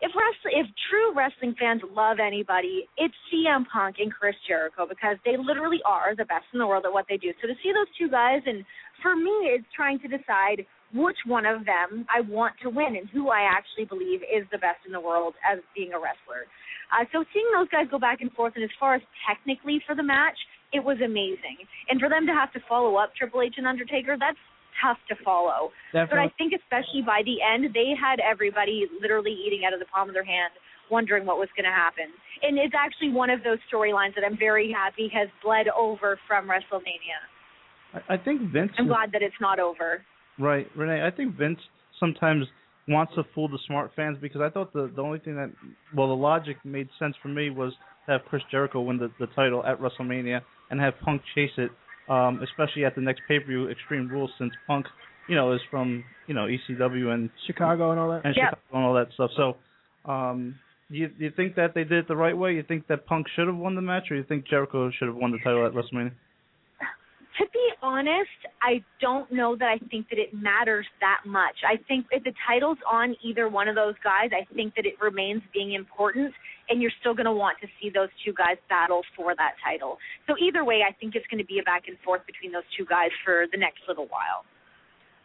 if 0.00 0.12
wrestling, 0.16 0.64
if 0.64 0.66
true 0.88 1.12
wrestling 1.12 1.54
fans 1.60 1.82
love 1.92 2.18
anybody, 2.20 2.88
it's 2.96 3.14
CM 3.28 3.64
Punk 3.68 3.96
and 3.98 4.12
Chris 4.12 4.34
Jericho 4.48 4.86
because 4.88 5.16
they 5.24 5.36
literally 5.36 5.80
are 5.84 6.16
the 6.16 6.24
best 6.24 6.48
in 6.52 6.58
the 6.58 6.66
world 6.66 6.84
at 6.86 6.92
what 6.92 7.04
they 7.08 7.18
do. 7.18 7.32
So 7.40 7.48
to 7.48 7.54
see 7.62 7.72
those 7.72 7.88
two 7.98 8.08
guys, 8.08 8.40
and 8.46 8.64
for 9.02 9.14
me, 9.14 9.52
it's 9.52 9.68
trying 9.76 10.00
to 10.00 10.08
decide 10.08 10.64
which 10.94 11.18
one 11.26 11.44
of 11.44 11.66
them 11.68 12.06
I 12.08 12.22
want 12.22 12.54
to 12.62 12.70
win 12.70 12.96
and 12.96 13.08
who 13.10 13.28
I 13.28 13.44
actually 13.44 13.84
believe 13.84 14.24
is 14.24 14.48
the 14.50 14.58
best 14.58 14.80
in 14.86 14.92
the 14.92 15.00
world 15.00 15.34
as 15.44 15.60
being 15.76 15.92
a 15.92 16.00
wrestler. 16.00 16.48
Uh, 16.90 17.04
so 17.12 17.24
seeing 17.32 17.46
those 17.54 17.68
guys 17.68 17.86
go 17.90 17.98
back 17.98 18.20
and 18.20 18.32
forth, 18.32 18.54
and 18.56 18.64
as 18.64 18.70
far 18.78 18.94
as 18.94 19.02
technically 19.26 19.80
for 19.86 19.94
the 19.94 20.02
match, 20.02 20.36
it 20.72 20.82
was 20.82 20.98
amazing. 21.04 21.58
And 21.88 22.00
for 22.00 22.08
them 22.08 22.26
to 22.26 22.32
have 22.32 22.52
to 22.52 22.60
follow 22.68 22.96
up 22.96 23.14
Triple 23.14 23.42
H 23.42 23.54
and 23.58 23.66
Undertaker, 23.66 24.16
that's 24.18 24.38
tough 24.82 24.98
to 25.08 25.16
follow. 25.24 25.70
Definitely. 25.92 26.08
But 26.10 26.18
I 26.18 26.28
think 26.38 26.52
especially 26.54 27.02
by 27.02 27.22
the 27.24 27.42
end, 27.42 27.74
they 27.74 27.92
had 27.94 28.18
everybody 28.20 28.86
literally 29.00 29.34
eating 29.34 29.62
out 29.66 29.74
of 29.74 29.80
the 29.80 29.86
palm 29.86 30.08
of 30.08 30.14
their 30.14 30.24
hand, 30.24 30.52
wondering 30.90 31.26
what 31.26 31.38
was 31.38 31.48
going 31.56 31.66
to 31.66 31.74
happen. 31.74 32.06
And 32.42 32.58
it's 32.58 32.74
actually 32.74 33.10
one 33.10 33.30
of 33.30 33.42
those 33.42 33.58
storylines 33.66 34.14
that 34.14 34.24
I'm 34.24 34.38
very 34.38 34.72
happy 34.72 35.10
has 35.12 35.28
bled 35.42 35.66
over 35.68 36.18
from 36.26 36.46
WrestleMania. 36.46 37.18
I, 37.94 38.14
I 38.14 38.16
think 38.16 38.50
Vince. 38.52 38.72
I'm 38.78 38.86
glad 38.86 39.12
that 39.12 39.22
it's 39.22 39.38
not 39.40 39.58
over. 39.58 40.02
Right, 40.38 40.66
Renee. 40.76 41.04
I 41.04 41.10
think 41.10 41.36
Vince 41.36 41.58
sometimes 41.98 42.46
wants 42.90 43.14
to 43.14 43.22
fool 43.34 43.48
the 43.48 43.58
smart 43.66 43.92
fans 43.96 44.18
because 44.20 44.40
I 44.40 44.50
thought 44.50 44.72
the 44.72 44.90
the 44.94 45.02
only 45.02 45.18
thing 45.18 45.36
that 45.36 45.50
well 45.96 46.08
the 46.08 46.14
logic 46.14 46.56
made 46.64 46.88
sense 46.98 47.14
for 47.22 47.28
me 47.28 47.50
was 47.50 47.72
to 48.06 48.12
have 48.12 48.22
Chris 48.28 48.42
Jericho 48.50 48.80
win 48.80 48.98
the 48.98 49.10
the 49.18 49.26
title 49.28 49.64
at 49.64 49.80
WrestleMania 49.80 50.40
and 50.70 50.80
have 50.80 50.94
Punk 51.04 51.22
chase 51.34 51.50
it, 51.56 51.70
um, 52.08 52.40
especially 52.42 52.84
at 52.84 52.94
the 52.94 53.00
next 53.00 53.22
pay 53.28 53.38
per 53.40 53.46
view 53.46 53.68
Extreme 53.70 54.08
Rules 54.08 54.30
since 54.38 54.52
Punk 54.66 54.86
you 55.28 55.36
know 55.36 55.52
is 55.52 55.60
from 55.70 56.04
you 56.26 56.34
know 56.34 56.46
ECW 56.46 57.14
and 57.14 57.30
Chicago 57.46 57.90
and 57.92 58.00
all 58.00 58.10
that. 58.10 58.24
and 58.24 58.34
Yep. 58.36 58.50
Chicago 58.50 58.76
and 58.76 58.84
all 58.84 58.94
that 58.94 59.08
stuff. 59.14 59.30
So, 59.36 59.56
um, 60.10 60.56
you 60.88 61.10
you 61.18 61.30
think 61.36 61.54
that 61.56 61.74
they 61.74 61.84
did 61.84 61.98
it 61.98 62.08
the 62.08 62.16
right 62.16 62.36
way? 62.36 62.54
You 62.54 62.62
think 62.62 62.86
that 62.88 63.06
Punk 63.06 63.26
should 63.36 63.46
have 63.46 63.56
won 63.56 63.74
the 63.74 63.82
match, 63.82 64.10
or 64.10 64.16
you 64.16 64.24
think 64.24 64.46
Jericho 64.48 64.90
should 64.90 65.08
have 65.08 65.16
won 65.16 65.30
the 65.30 65.38
title 65.38 65.64
at 65.66 65.72
WrestleMania? 65.72 66.12
To 67.38 67.44
be 67.52 67.68
honest, 67.80 68.40
I 68.60 68.82
don't 69.00 69.30
know 69.32 69.56
that 69.56 69.68
I 69.68 69.78
think 69.88 70.08
that 70.10 70.18
it 70.18 70.34
matters 70.34 70.86
that 71.00 71.22
much. 71.24 71.62
I 71.66 71.76
think 71.86 72.06
if 72.10 72.24
the 72.24 72.32
title's 72.46 72.78
on 72.90 73.14
either 73.22 73.48
one 73.48 73.68
of 73.68 73.76
those 73.76 73.94
guys, 74.02 74.30
I 74.32 74.52
think 74.54 74.74
that 74.74 74.84
it 74.84 74.94
remains 75.00 75.40
being 75.54 75.74
important, 75.74 76.34
and 76.68 76.82
you're 76.82 76.90
still 77.00 77.14
going 77.14 77.26
to 77.26 77.32
want 77.32 77.58
to 77.60 77.68
see 77.80 77.88
those 77.88 78.08
two 78.24 78.32
guys 78.32 78.56
battle 78.68 79.02
for 79.16 79.34
that 79.36 79.54
title. 79.64 79.96
So 80.26 80.34
either 80.42 80.64
way, 80.64 80.80
I 80.86 80.92
think 80.92 81.14
it's 81.14 81.26
going 81.28 81.38
to 81.38 81.46
be 81.46 81.60
a 81.60 81.62
back 81.62 81.84
and 81.86 81.96
forth 82.04 82.22
between 82.26 82.52
those 82.52 82.66
two 82.76 82.84
guys 82.84 83.10
for 83.24 83.46
the 83.52 83.58
next 83.58 83.80
little 83.86 84.06
while. 84.06 84.44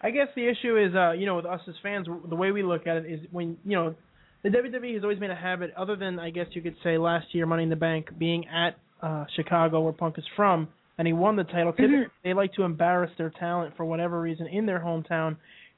I 0.02 0.12
guess 0.12 0.28
the 0.36 0.48
issue 0.48 0.78
is, 0.78 0.94
uh, 0.96 1.14
you 1.14 1.26
know, 1.26 1.38
with 1.38 1.46
us 1.46 1.62
as 1.68 1.74
fans, 1.82 2.08
the 2.30 2.36
way 2.36 2.52
we 2.52 2.62
look 2.62 2.86
at 2.86 2.98
it 2.98 3.06
is 3.12 3.20
when, 3.32 3.58
you 3.66 3.76
know, 3.76 3.96
the 4.44 4.50
WWE 4.50 4.94
has 4.94 5.04
always 5.04 5.20
made 5.20 5.32
a 5.32 5.36
habit, 5.36 5.74
other 5.76 5.96
than 5.96 6.20
I 6.20 6.30
guess 6.30 6.46
you 6.52 6.62
could 6.62 6.76
say 6.84 7.00
last 7.00 7.34
year, 7.34 7.48
Money 7.48 7.64
in 7.64 7.70
the 7.70 7.76
Bank, 7.76 8.10
being 8.20 8.46
at 8.48 8.78
uh, 9.02 9.26
Chicago, 9.36 9.82
where 9.82 9.94
Punk 9.94 10.20
is 10.20 10.24
from, 10.36 10.68
and 10.98 11.08
he 11.08 11.14
won 11.14 11.36
the 11.36 11.44
title. 11.44 11.72
Typically, 11.74 12.06
They 12.24 12.34
like 12.34 12.54
to 12.54 12.64
embarrass 12.64 13.12
their 13.18 13.32
talent 13.40 13.76
for 13.76 13.86
whatever 13.86 14.20
reason 14.22 14.48
in 14.48 14.66
their 14.66 14.80
hometown. 14.80 15.38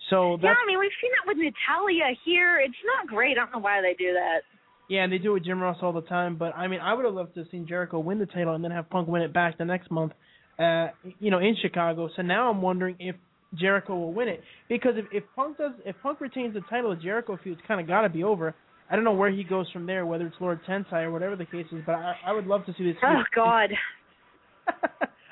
So 0.09 0.37
Yeah, 0.41 0.53
I 0.53 0.65
mean 0.67 0.79
we've 0.79 0.91
seen 1.01 1.11
that 1.11 1.27
with 1.27 1.37
Natalya 1.37 2.15
here. 2.23 2.59
It's 2.59 2.75
not 2.85 3.07
great. 3.07 3.37
I 3.37 3.41
don't 3.41 3.51
know 3.53 3.59
why 3.59 3.81
they 3.81 3.93
do 3.95 4.13
that. 4.13 4.41
yeah, 4.89 5.03
and 5.03 5.11
they 5.11 5.17
do 5.17 5.31
it 5.31 5.33
with 5.33 5.45
Jim 5.45 5.59
Ross 5.59 5.77
all 5.81 5.91
the 5.93 6.01
time. 6.01 6.37
But 6.37 6.55
I 6.55 6.67
mean, 6.67 6.79
I 6.79 6.93
would 6.93 7.05
have 7.05 7.13
loved 7.13 7.33
to 7.33 7.41
have 7.41 7.49
seen 7.49 7.67
Jericho 7.67 7.99
win 7.99 8.19
the 8.19 8.25
title 8.27 8.53
and 8.55 8.63
then 8.63 8.71
have 8.71 8.89
Punk 8.89 9.07
win 9.07 9.21
it 9.21 9.33
back 9.33 9.57
the 9.57 9.65
next 9.65 9.89
month, 9.91 10.13
uh, 10.59 10.87
you 11.19 11.31
know, 11.31 11.39
in 11.39 11.55
Chicago. 11.61 12.09
So 12.15 12.21
now 12.21 12.49
I'm 12.49 12.61
wondering 12.61 12.95
if 12.99 13.15
Jericho 13.55 13.95
will 13.95 14.13
win 14.13 14.27
it 14.27 14.41
because 14.69 14.93
if 14.97 15.05
if 15.11 15.23
Punk 15.35 15.57
does, 15.57 15.71
if 15.85 15.95
Punk 16.03 16.21
retains 16.21 16.53
the 16.53 16.61
title, 16.69 16.95
the 16.95 17.01
Jericho 17.01 17.37
feud's 17.43 17.61
kind 17.67 17.81
of 17.81 17.87
got 17.87 18.01
to 18.01 18.09
be 18.09 18.23
over. 18.23 18.53
I 18.89 18.95
don't 18.95 19.03
know 19.03 19.13
where 19.13 19.31
he 19.31 19.43
goes 19.43 19.69
from 19.71 19.85
there, 19.85 20.05
whether 20.05 20.25
it's 20.27 20.35
Lord 20.39 20.59
Tensai 20.69 21.03
or 21.03 21.11
whatever 21.11 21.35
the 21.35 21.45
case 21.45 21.65
is, 21.73 21.81
but 21.85 21.95
I, 21.95 22.13
I 22.27 22.31
would 22.31 22.45
love 22.47 22.65
to 22.67 22.73
see 22.77 22.85
this. 22.85 22.95
Oh 23.03 23.23
God. 23.35 23.69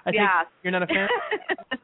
I 0.06 0.12
think 0.12 0.16
yeah. 0.16 0.44
you're 0.64 0.72
not 0.72 0.84
a 0.84 0.88
fan. 0.88 1.08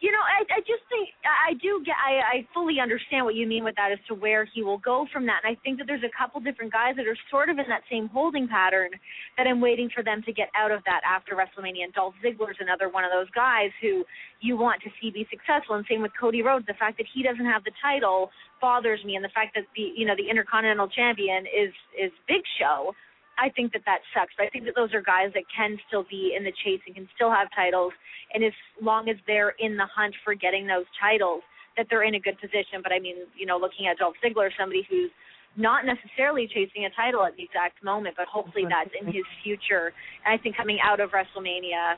you 0.00 0.12
know, 0.12 0.20
I 0.20 0.44
I 0.52 0.60
just 0.60 0.84
think 0.88 1.08
I 1.24 1.50
I 1.50 1.52
do 1.54 1.82
get 1.84 1.96
I 1.96 2.38
I 2.38 2.48
fully 2.52 2.80
understand 2.80 3.24
what 3.24 3.34
you 3.34 3.46
mean 3.46 3.64
with 3.64 3.76
that 3.76 3.92
as 3.92 3.98
to 4.08 4.14
where 4.14 4.44
he 4.44 4.62
will 4.62 4.78
go 4.78 5.06
from 5.12 5.26
that. 5.26 5.40
And 5.44 5.56
I 5.56 5.60
think 5.62 5.78
that 5.78 5.86
there's 5.86 6.04
a 6.04 6.12
couple 6.12 6.40
different 6.40 6.72
guys 6.72 6.96
that 6.96 7.06
are 7.06 7.16
sort 7.30 7.48
of 7.48 7.58
in 7.58 7.64
that 7.68 7.82
same 7.90 8.08
holding 8.08 8.48
pattern 8.48 8.90
that 9.36 9.46
I'm 9.46 9.60
waiting 9.60 9.88
for 9.94 10.02
them 10.02 10.22
to 10.22 10.32
get 10.32 10.48
out 10.54 10.70
of 10.70 10.82
that 10.84 11.00
after 11.04 11.34
WrestleMania. 11.34 11.84
And 11.84 11.92
Dolph 11.94 12.14
Ziggler's 12.24 12.60
another 12.60 12.88
one 12.88 13.04
of 13.04 13.10
those 13.10 13.30
guys 13.30 13.70
who 13.80 14.04
you 14.40 14.56
want 14.56 14.82
to 14.82 14.90
see 15.00 15.10
be 15.10 15.26
successful. 15.30 15.76
And 15.76 15.84
same 15.88 16.02
with 16.02 16.12
Cody 16.18 16.42
Rhodes. 16.42 16.66
The 16.66 16.78
fact 16.78 16.98
that 16.98 17.06
he 17.12 17.22
doesn't 17.22 17.46
have 17.46 17.64
the 17.64 17.72
title 17.80 18.30
bothers 18.60 19.00
me, 19.04 19.16
and 19.16 19.24
the 19.24 19.32
fact 19.32 19.54
that 19.54 19.64
the 19.76 19.92
you 19.96 20.04
know 20.04 20.16
the 20.16 20.28
Intercontinental 20.28 20.88
Champion 20.88 21.46
is 21.46 21.72
is 21.96 22.12
Big 22.28 22.42
Show. 22.60 22.92
I 23.38 23.50
think 23.50 23.72
that 23.72 23.82
that 23.84 24.00
sucks. 24.14 24.32
But 24.36 24.46
I 24.46 24.50
think 24.50 24.64
that 24.64 24.74
those 24.74 24.94
are 24.94 25.02
guys 25.02 25.32
that 25.34 25.44
can 25.54 25.76
still 25.88 26.04
be 26.08 26.34
in 26.36 26.44
the 26.44 26.52
chase 26.64 26.80
and 26.86 26.94
can 26.94 27.08
still 27.14 27.30
have 27.30 27.48
titles. 27.54 27.92
And 28.32 28.44
as 28.44 28.52
long 28.80 29.08
as 29.08 29.16
they're 29.26 29.54
in 29.58 29.76
the 29.76 29.86
hunt 29.86 30.14
for 30.24 30.34
getting 30.34 30.66
those 30.66 30.86
titles, 31.00 31.42
that 31.76 31.86
they're 31.90 32.04
in 32.04 32.14
a 32.14 32.20
good 32.20 32.40
position. 32.40 32.80
But 32.82 32.92
I 32.92 32.98
mean, 32.98 33.28
you 33.36 33.46
know, 33.46 33.58
looking 33.58 33.86
at 33.86 33.98
Dolph 33.98 34.16
Ziggler, 34.24 34.48
somebody 34.58 34.86
who's 34.88 35.10
not 35.56 35.84
necessarily 35.84 36.46
chasing 36.48 36.84
a 36.84 36.90
title 36.96 37.24
at 37.24 37.36
the 37.36 37.44
exact 37.44 37.82
moment, 37.84 38.14
but 38.16 38.26
hopefully 38.26 38.64
that's 38.68 38.90
in 38.98 39.06
his 39.06 39.24
future. 39.42 39.92
And 40.24 40.38
I 40.38 40.42
think 40.42 40.56
coming 40.56 40.78
out 40.82 41.00
of 41.00 41.10
WrestleMania 41.10 41.96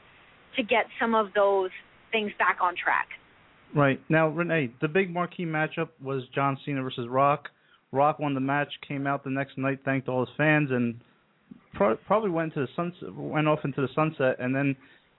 to 0.56 0.62
get 0.62 0.86
some 1.00 1.14
of 1.14 1.28
those 1.34 1.70
things 2.12 2.30
back 2.38 2.58
on 2.62 2.74
track. 2.76 3.08
Right 3.74 4.00
now, 4.08 4.28
Renee, 4.28 4.70
the 4.80 4.88
big 4.88 5.12
marquee 5.12 5.44
matchup 5.44 5.88
was 6.02 6.22
John 6.34 6.56
Cena 6.64 6.82
versus 6.82 7.06
Rock. 7.08 7.48
Rock 7.92 8.18
won 8.18 8.34
the 8.34 8.40
match, 8.40 8.72
came 8.86 9.06
out 9.06 9.24
the 9.24 9.30
next 9.30 9.58
night, 9.58 9.80
thanked 9.84 10.08
all 10.08 10.24
his 10.24 10.34
fans, 10.36 10.70
and 10.70 10.94
pro- 11.74 11.96
probably 12.06 12.30
went 12.30 12.54
to 12.54 12.60
the 12.60 12.68
sunset, 12.76 13.14
went 13.14 13.48
off 13.48 13.60
into 13.64 13.80
the 13.80 13.88
sunset. 13.94 14.36
And 14.38 14.54
then 14.54 14.76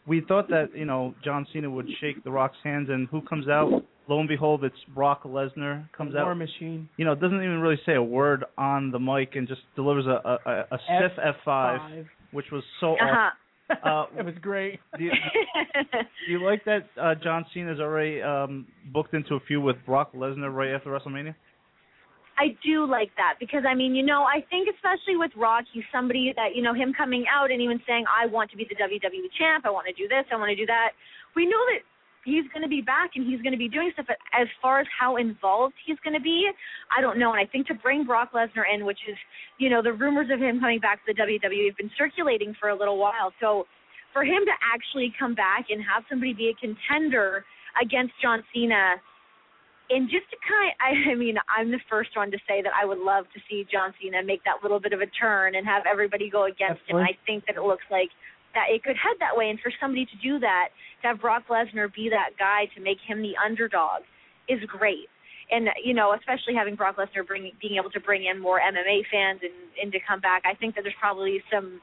we 0.07 0.21
thought 0.27 0.47
that 0.49 0.69
you 0.75 0.85
know 0.85 1.13
John 1.23 1.45
Cena 1.53 1.69
would 1.69 1.87
shake 2.01 2.23
the 2.23 2.31
Rock's 2.31 2.57
hands, 2.63 2.89
and 2.89 3.07
who 3.09 3.21
comes 3.21 3.47
out? 3.47 3.83
Lo 4.07 4.19
and 4.19 4.27
behold, 4.27 4.63
it's 4.63 4.75
Brock 4.95 5.21
Lesnar 5.23 5.87
comes 5.95 6.15
War 6.15 6.31
out. 6.31 6.37
Machine. 6.37 6.89
You 6.97 7.05
know, 7.05 7.13
doesn't 7.13 7.37
even 7.37 7.59
really 7.59 7.79
say 7.85 7.93
a 7.93 8.01
word 8.01 8.43
on 8.57 8.89
the 8.91 8.97
mic, 8.99 9.35
and 9.35 9.47
just 9.47 9.61
delivers 9.75 10.05
a 10.07 10.19
a, 10.27 10.37
a, 10.49 10.59
a 10.71 10.79
stiff 10.85 11.11
F 11.23 11.35
five, 11.45 11.79
Five. 11.79 12.05
which 12.31 12.47
was 12.51 12.63
so 12.79 12.93
Uh-huh. 12.93 13.05
awesome. 13.05 13.37
Uh, 13.83 14.05
it 14.17 14.25
was 14.25 14.33
great. 14.41 14.79
Do 14.97 15.03
you, 15.03 15.11
do 15.11 16.31
you 16.31 16.43
like 16.43 16.65
that 16.65 16.87
uh, 16.99 17.13
John 17.23 17.45
Cena's 17.53 17.79
already 17.79 18.19
um, 18.19 18.65
booked 18.91 19.13
into 19.13 19.35
a 19.35 19.39
feud 19.41 19.63
with 19.63 19.75
Brock 19.85 20.11
Lesnar 20.15 20.51
right 20.51 20.71
after 20.71 20.89
WrestleMania? 20.89 21.35
I 22.39 22.55
do 22.63 22.87
like 22.87 23.11
that 23.19 23.35
because 23.39 23.67
I 23.67 23.75
mean, 23.75 23.93
you 23.93 24.03
know, 24.03 24.23
I 24.23 24.39
think 24.49 24.71
especially 24.71 25.19
with 25.19 25.31
Rock, 25.35 25.65
he's 25.73 25.83
somebody 25.91 26.31
that 26.39 26.55
you 26.55 26.63
know 26.63 26.73
him 26.73 26.95
coming 26.95 27.25
out 27.27 27.51
and 27.51 27.61
even 27.61 27.81
saying, 27.85 28.05
"I 28.07 28.25
want 28.27 28.49
to 28.51 28.57
be 28.57 28.63
the 28.63 28.79
WWE 28.79 29.27
champ. 29.37 29.65
I 29.67 29.69
want 29.69 29.87
to 29.87 29.93
do 29.93 30.07
this. 30.07 30.23
I 30.31 30.37
want 30.39 30.49
to 30.49 30.55
do 30.55 30.65
that." 30.65 30.95
We 31.35 31.45
know 31.45 31.59
that 31.75 31.83
he's 32.23 32.47
going 32.53 32.63
to 32.63 32.71
be 32.71 32.81
back 32.81 33.11
and 33.15 33.27
he's 33.27 33.41
going 33.41 33.51
to 33.51 33.59
be 33.59 33.67
doing 33.67 33.91
stuff. 33.93 34.07
But 34.07 34.17
as 34.31 34.47
far 34.61 34.79
as 34.79 34.87
how 34.87 35.17
involved 35.17 35.75
he's 35.85 35.99
going 36.03 36.15
to 36.15 36.23
be, 36.23 36.49
I 36.95 37.01
don't 37.01 37.19
know. 37.19 37.31
And 37.31 37.39
I 37.39 37.45
think 37.45 37.67
to 37.67 37.75
bring 37.75 38.05
Brock 38.05 38.31
Lesnar 38.31 38.63
in, 38.71 38.85
which 38.85 38.99
is, 39.09 39.17
you 39.57 39.69
know, 39.69 39.81
the 39.81 39.93
rumors 39.93 40.27
of 40.31 40.39
him 40.39 40.59
coming 40.59 40.79
back 40.79 41.03
to 41.05 41.13
the 41.13 41.19
WWE 41.19 41.67
have 41.67 41.77
been 41.77 41.91
circulating 41.97 42.55
for 42.59 42.69
a 42.69 42.75
little 42.75 42.97
while. 42.97 43.31
So 43.39 43.65
for 44.13 44.23
him 44.23 44.43
to 44.45 44.55
actually 44.63 45.13
come 45.19 45.35
back 45.35 45.67
and 45.69 45.81
have 45.83 46.03
somebody 46.09 46.33
be 46.33 46.49
a 46.49 46.55
contender 46.55 47.45
against 47.81 48.13
John 48.21 48.43
Cena 48.53 48.95
and 49.89 50.09
just 50.09 50.29
to 50.29 50.37
kind 50.45 50.73
I, 50.77 51.11
I 51.11 51.15
mean, 51.15 51.35
I'm 51.49 51.71
the 51.71 51.81
first 51.89 52.15
one 52.15 52.31
to 52.31 52.37
say 52.47 52.61
that 52.61 52.71
I 52.73 52.85
would 52.85 52.99
love 52.99 53.25
to 53.33 53.39
see 53.49 53.65
John 53.71 53.93
Cena 54.01 54.23
make 54.23 54.43
that 54.45 54.61
little 54.61 54.79
bit 54.79 54.93
of 54.93 55.01
a 55.01 55.07
turn 55.07 55.55
and 55.55 55.65
have 55.65 55.83
everybody 55.89 56.29
go 56.29 56.45
against 56.45 56.81
him. 56.87 56.97
I 56.97 57.17
think 57.25 57.45
that 57.47 57.55
it 57.57 57.63
looks 57.63 57.85
like 57.89 58.09
that 58.53 58.69
it 58.69 58.83
could 58.83 58.97
head 58.97 59.17
that 59.19 59.37
way, 59.37 59.49
and 59.49 59.59
for 59.59 59.71
somebody 59.79 60.05
to 60.05 60.17
do 60.21 60.39
that, 60.39 60.69
to 61.01 61.07
have 61.09 61.21
Brock 61.21 61.43
Lesnar 61.49 61.93
be 61.93 62.09
that 62.09 62.37
guy 62.37 62.65
to 62.75 62.81
make 62.81 62.97
him 63.05 63.21
the 63.21 63.33
underdog, 63.37 64.01
is 64.47 64.59
great. 64.65 65.09
And 65.51 65.69
you 65.83 65.93
know, 65.93 66.13
especially 66.13 66.53
having 66.53 66.75
Brock 66.75 66.97
Lesnar 66.97 67.25
bring 67.25 67.51
being 67.61 67.77
able 67.77 67.89
to 67.91 67.99
bring 67.99 68.25
in 68.25 68.39
more 68.39 68.59
MMA 68.61 69.05
fans 69.11 69.41
and 69.41 69.53
and 69.81 69.91
to 69.91 69.99
come 70.05 70.19
back, 70.19 70.43
I 70.45 70.53
think 70.53 70.75
that 70.75 70.81
there's 70.83 70.97
probably 70.99 71.41
some 71.51 71.81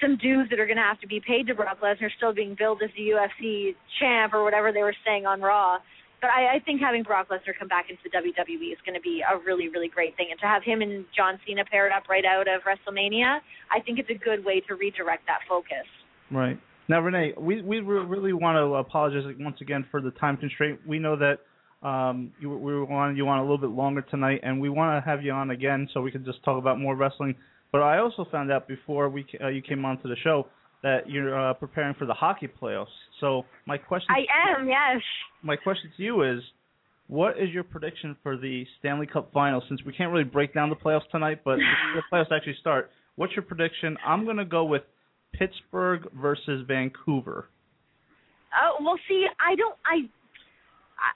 some 0.00 0.16
dues 0.16 0.48
that 0.50 0.60
are 0.60 0.66
going 0.66 0.76
to 0.76 0.82
have 0.82 1.00
to 1.00 1.06
be 1.06 1.20
paid 1.20 1.46
to 1.46 1.54
Brock 1.54 1.80
Lesnar 1.80 2.10
still 2.16 2.34
being 2.34 2.54
billed 2.58 2.82
as 2.82 2.90
the 2.96 3.16
UFC 3.16 3.74
champ 3.98 4.34
or 4.34 4.44
whatever 4.44 4.72
they 4.72 4.82
were 4.82 4.96
saying 5.06 5.24
on 5.26 5.40
Raw. 5.40 5.78
But 6.20 6.30
I, 6.30 6.56
I 6.56 6.58
think 6.60 6.80
having 6.80 7.02
Brock 7.02 7.28
Lesnar 7.28 7.52
come 7.58 7.68
back 7.68 7.86
into 7.90 8.00
the 8.04 8.10
WWE 8.10 8.72
is 8.72 8.78
going 8.84 8.94
to 8.94 9.00
be 9.00 9.22
a 9.22 9.36
really, 9.38 9.68
really 9.68 9.88
great 9.88 10.16
thing. 10.16 10.28
And 10.30 10.40
to 10.40 10.46
have 10.46 10.62
him 10.62 10.80
and 10.80 11.04
John 11.14 11.38
Cena 11.46 11.64
paired 11.64 11.92
up 11.92 12.08
right 12.08 12.24
out 12.24 12.48
of 12.48 12.62
WrestleMania, 12.62 13.38
I 13.70 13.80
think 13.80 13.98
it's 13.98 14.10
a 14.10 14.18
good 14.24 14.44
way 14.44 14.60
to 14.60 14.74
redirect 14.74 15.26
that 15.26 15.40
focus. 15.48 15.86
Right. 16.30 16.58
Now, 16.88 17.00
Renee, 17.00 17.34
we 17.38 17.62
we 17.62 17.80
really 17.80 18.32
want 18.32 18.56
to 18.56 18.76
apologize 18.76 19.24
once 19.40 19.60
again 19.60 19.84
for 19.90 20.00
the 20.00 20.12
time 20.12 20.36
constraint. 20.36 20.80
We 20.86 20.98
know 20.98 21.16
that 21.16 21.40
um, 21.86 22.32
you 22.40 22.48
we 22.50 22.80
wanted 22.82 23.16
you 23.16 23.26
on 23.28 23.38
a 23.38 23.42
little 23.42 23.58
bit 23.58 23.70
longer 23.70 24.02
tonight, 24.02 24.40
and 24.42 24.60
we 24.60 24.68
want 24.68 25.02
to 25.02 25.08
have 25.08 25.22
you 25.22 25.32
on 25.32 25.50
again 25.50 25.88
so 25.92 26.00
we 26.00 26.12
can 26.12 26.24
just 26.24 26.42
talk 26.44 26.58
about 26.58 26.78
more 26.78 26.94
wrestling. 26.94 27.34
But 27.72 27.82
I 27.82 27.98
also 27.98 28.24
found 28.30 28.52
out 28.52 28.68
before 28.68 29.08
we 29.08 29.26
uh, 29.42 29.48
you 29.48 29.62
came 29.62 29.84
onto 29.84 30.08
the 30.08 30.16
show 30.22 30.46
that 30.82 31.08
you're 31.08 31.50
uh, 31.50 31.54
preparing 31.54 31.94
for 31.94 32.06
the 32.06 32.14
hockey 32.14 32.48
playoffs. 32.48 32.86
So 33.20 33.44
my 33.66 33.78
question 33.78 34.08
I 34.10 34.58
am, 34.58 34.68
yes. 34.68 35.02
my 35.42 35.56
question 35.56 35.90
to 35.96 36.02
you 36.02 36.22
is, 36.22 36.40
What 37.08 37.38
is 37.38 37.50
your 37.50 37.64
prediction 37.64 38.16
for 38.22 38.36
the 38.36 38.64
Stanley 38.78 39.06
Cup 39.06 39.32
Final? 39.32 39.62
Since 39.68 39.82
we 39.84 39.92
can't 39.92 40.12
really 40.12 40.24
break 40.24 40.54
down 40.54 40.70
the 40.70 40.76
playoffs 40.76 41.08
tonight, 41.10 41.40
but 41.44 41.56
the 41.94 42.02
playoffs 42.12 42.32
actually 42.34 42.56
start. 42.60 42.90
What's 43.16 43.34
your 43.34 43.42
prediction? 43.42 43.96
I'm 44.06 44.24
going 44.24 44.36
to 44.36 44.44
go 44.44 44.64
with 44.64 44.82
Pittsburgh 45.32 46.08
versus 46.14 46.64
Vancouver. 46.68 47.48
Oh, 48.62 48.82
well, 48.82 48.96
see, 49.08 49.26
I 49.40 49.54
don't. 49.54 49.76
I, 49.84 50.08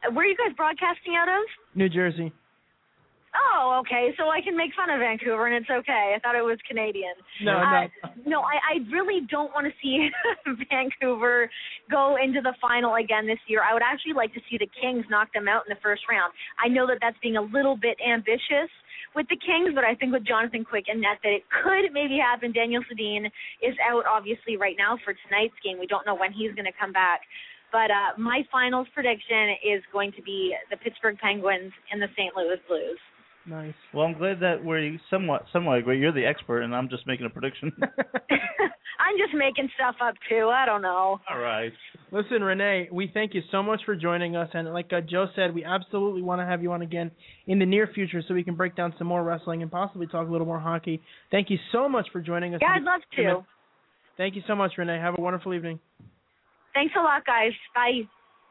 I 0.06 0.08
where 0.10 0.24
are 0.24 0.28
you 0.28 0.36
guys 0.36 0.54
broadcasting 0.56 1.14
out 1.16 1.28
of? 1.28 1.44
New 1.74 1.88
Jersey. 1.88 2.32
Oh, 3.30 3.78
okay. 3.86 4.10
So 4.18 4.26
I 4.26 4.42
can 4.42 4.56
make 4.56 4.74
fun 4.74 4.90
of 4.90 4.98
Vancouver 4.98 5.46
and 5.46 5.54
it's 5.62 5.70
okay. 5.70 6.14
I 6.16 6.18
thought 6.18 6.34
it 6.34 6.42
was 6.42 6.58
Canadian. 6.66 7.14
No, 7.42 7.62
uh, 7.62 7.86
no. 8.26 8.38
No, 8.38 8.38
I, 8.42 8.58
I 8.58 8.74
really 8.90 9.22
don't 9.30 9.54
want 9.54 9.70
to 9.70 9.74
see 9.78 10.10
Vancouver 10.70 11.46
go 11.90 12.18
into 12.18 12.42
the 12.42 12.54
final 12.60 12.98
again 12.98 13.26
this 13.30 13.38
year. 13.46 13.62
I 13.62 13.72
would 13.72 13.86
actually 13.86 14.18
like 14.18 14.34
to 14.34 14.42
see 14.50 14.58
the 14.58 14.66
Kings 14.82 15.06
knock 15.10 15.30
them 15.32 15.46
out 15.46 15.62
in 15.62 15.70
the 15.70 15.78
first 15.78 16.02
round. 16.10 16.34
I 16.58 16.66
know 16.66 16.86
that 16.90 16.98
that's 16.98 17.18
being 17.22 17.38
a 17.38 17.46
little 17.54 17.78
bit 17.78 17.94
ambitious 18.02 18.70
with 19.14 19.26
the 19.30 19.38
Kings, 19.38 19.74
but 19.74 19.86
I 19.86 19.94
think 19.94 20.10
with 20.10 20.26
Jonathan 20.26 20.66
Quick 20.66 20.90
and 20.90 20.98
net 21.00 21.22
that 21.22 21.30
it 21.30 21.46
could 21.50 21.94
maybe 21.94 22.18
happen. 22.18 22.50
Daniel 22.50 22.82
Sedin 22.90 23.30
is 23.62 23.74
out 23.78 24.10
obviously 24.10 24.58
right 24.58 24.74
now 24.78 24.98
for 25.06 25.14
tonight's 25.26 25.58
game. 25.62 25.78
We 25.78 25.86
don't 25.86 26.06
know 26.06 26.18
when 26.18 26.34
he's 26.34 26.54
going 26.58 26.66
to 26.66 26.74
come 26.74 26.90
back. 26.90 27.22
But 27.70 27.90
uh, 27.94 28.18
my 28.18 28.42
finals 28.50 28.90
prediction 28.94 29.54
is 29.62 29.82
going 29.94 30.10
to 30.18 30.22
be 30.22 30.54
the 30.70 30.76
Pittsburgh 30.76 31.18
Penguins 31.22 31.70
and 31.90 32.02
the 32.02 32.10
St. 32.18 32.34
Louis 32.34 32.58
Blues. 32.66 32.98
Nice. 33.46 33.74
Well, 33.94 34.06
I'm 34.06 34.18
glad 34.18 34.40
that 34.40 34.64
we 34.64 35.00
somewhat 35.08 35.46
somewhat 35.52 35.78
agree. 35.78 35.98
You're 35.98 36.12
the 36.12 36.26
expert, 36.26 36.60
and 36.62 36.74
I'm 36.74 36.88
just 36.88 37.06
making 37.06 37.26
a 37.26 37.30
prediction. 37.30 37.72
I'm 37.80 39.16
just 39.18 39.34
making 39.34 39.68
stuff 39.74 39.96
up 40.02 40.14
too. 40.28 40.50
I 40.52 40.66
don't 40.66 40.82
know. 40.82 41.20
All 41.28 41.38
right. 41.38 41.72
Listen, 42.12 42.42
Renee, 42.42 42.88
we 42.92 43.10
thank 43.12 43.34
you 43.34 43.40
so 43.50 43.62
much 43.62 43.80
for 43.86 43.96
joining 43.96 44.36
us, 44.36 44.48
and 44.52 44.72
like 44.72 44.92
uh, 44.92 45.00
Joe 45.00 45.26
said, 45.34 45.54
we 45.54 45.64
absolutely 45.64 46.22
want 46.22 46.40
to 46.40 46.44
have 46.44 46.62
you 46.62 46.70
on 46.72 46.82
again 46.82 47.10
in 47.46 47.58
the 47.58 47.66
near 47.66 47.88
future 47.92 48.22
so 48.26 48.34
we 48.34 48.44
can 48.44 48.56
break 48.56 48.76
down 48.76 48.94
some 48.98 49.06
more 49.06 49.22
wrestling 49.22 49.62
and 49.62 49.70
possibly 49.70 50.06
talk 50.06 50.28
a 50.28 50.30
little 50.30 50.46
more 50.46 50.60
hockey. 50.60 51.00
Thank 51.30 51.50
you 51.50 51.58
so 51.72 51.88
much 51.88 52.08
for 52.12 52.20
joining 52.20 52.54
us. 52.54 52.60
Yeah, 52.62 52.74
I'd 52.76 52.82
love 52.82 53.00
to. 53.16 53.46
Thank 54.16 54.36
you 54.36 54.42
so 54.46 54.54
much, 54.54 54.72
Renee. 54.76 54.98
Have 54.98 55.14
a 55.16 55.20
wonderful 55.20 55.54
evening. 55.54 55.80
Thanks 56.74 56.94
a 56.96 57.02
lot, 57.02 57.24
guys. 57.24 57.52
Bye. 57.74 58.02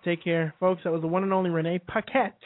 Take 0.03 0.23
care, 0.23 0.55
folks. 0.59 0.81
That 0.83 0.91
was 0.91 1.01
the 1.01 1.07
one 1.07 1.23
and 1.23 1.31
only 1.31 1.51
Renee 1.51 1.79
Paquette 1.87 2.39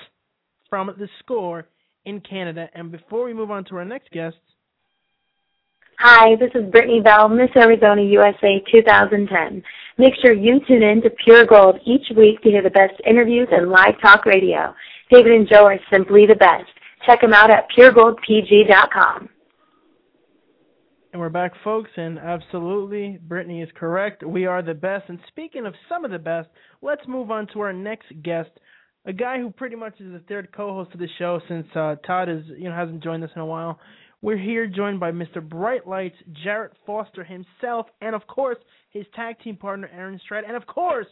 from 0.69 0.87
the 0.97 1.07
Score 1.19 1.67
in 2.05 2.21
Canada. 2.21 2.69
And 2.73 2.91
before 2.91 3.25
we 3.25 3.33
move 3.33 3.51
on 3.51 3.65
to 3.65 3.75
our 3.77 3.85
next 3.85 4.11
guest, 4.11 4.37
Hi, 5.99 6.35
this 6.35 6.49
is 6.53 6.69
Brittany 6.69 6.99
Bell, 6.99 7.29
Miss 7.29 7.49
Arizona 7.55 8.01
USA 8.01 8.61
2010. 8.69 9.63
Make 9.97 10.13
sure 10.21 10.33
you 10.33 10.59
tune 10.67 10.83
in 10.83 11.01
to 11.03 11.09
Pure 11.23 11.45
Gold 11.45 11.79
each 11.85 12.05
week 12.17 12.41
to 12.41 12.49
hear 12.49 12.61
the 12.61 12.69
best 12.69 12.99
interviews 13.07 13.47
and 13.51 13.69
live 13.69 13.93
talk 14.01 14.25
radio. 14.25 14.73
David 15.09 15.31
and 15.31 15.47
Joe 15.47 15.65
are 15.65 15.79
simply 15.91 16.25
the 16.25 16.35
best. 16.35 16.69
Check 17.05 17.21
them 17.21 17.31
out 17.31 17.51
at 17.51 17.67
puregoldpg.com. 17.77 19.29
and 21.13 21.21
we're 21.21 21.29
back, 21.29 21.53
folks. 21.63 21.91
And 21.95 22.17
absolutely, 22.17 23.19
Brittany 23.21 23.61
is 23.61 23.69
correct. 23.75 24.25
We 24.25 24.45
are 24.45 24.61
the 24.61 24.73
best. 24.73 25.05
And 25.07 25.19
speaking 25.27 25.65
of 25.65 25.73
some 25.87 26.03
of 26.03 26.11
the 26.11 26.19
best, 26.19 26.49
let's 26.81 27.07
move 27.07 27.29
on 27.29 27.47
to 27.53 27.61
our 27.61 27.71
next 27.71 28.07
guest, 28.23 28.49
a 29.05 29.13
guy 29.13 29.39
who 29.39 29.49
pretty 29.49 29.75
much 29.75 29.99
is 29.99 30.11
the 30.11 30.23
third 30.27 30.49
co-host 30.55 30.93
of 30.93 30.99
the 30.99 31.07
show 31.17 31.39
since 31.47 31.67
uh, 31.75 31.95
Todd 32.05 32.29
is 32.29 32.43
you 32.57 32.69
know 32.69 32.75
hasn't 32.75 33.03
joined 33.03 33.23
us 33.23 33.29
in 33.35 33.41
a 33.41 33.45
while. 33.45 33.79
We're 34.21 34.37
here 34.37 34.67
joined 34.67 35.01
by 35.01 35.11
Mr. 35.11 35.47
Bright 35.47 35.85
Lights, 35.85 36.15
Jarrett 36.43 36.71
Foster 36.85 37.23
himself, 37.25 37.87
and 38.01 38.15
of 38.15 38.25
course 38.27 38.57
his 38.91 39.05
tag 39.15 39.35
team 39.43 39.57
partner 39.57 39.89
Aaron 39.93 40.19
Stride, 40.23 40.45
and 40.45 40.55
of 40.55 40.65
course 40.65 41.07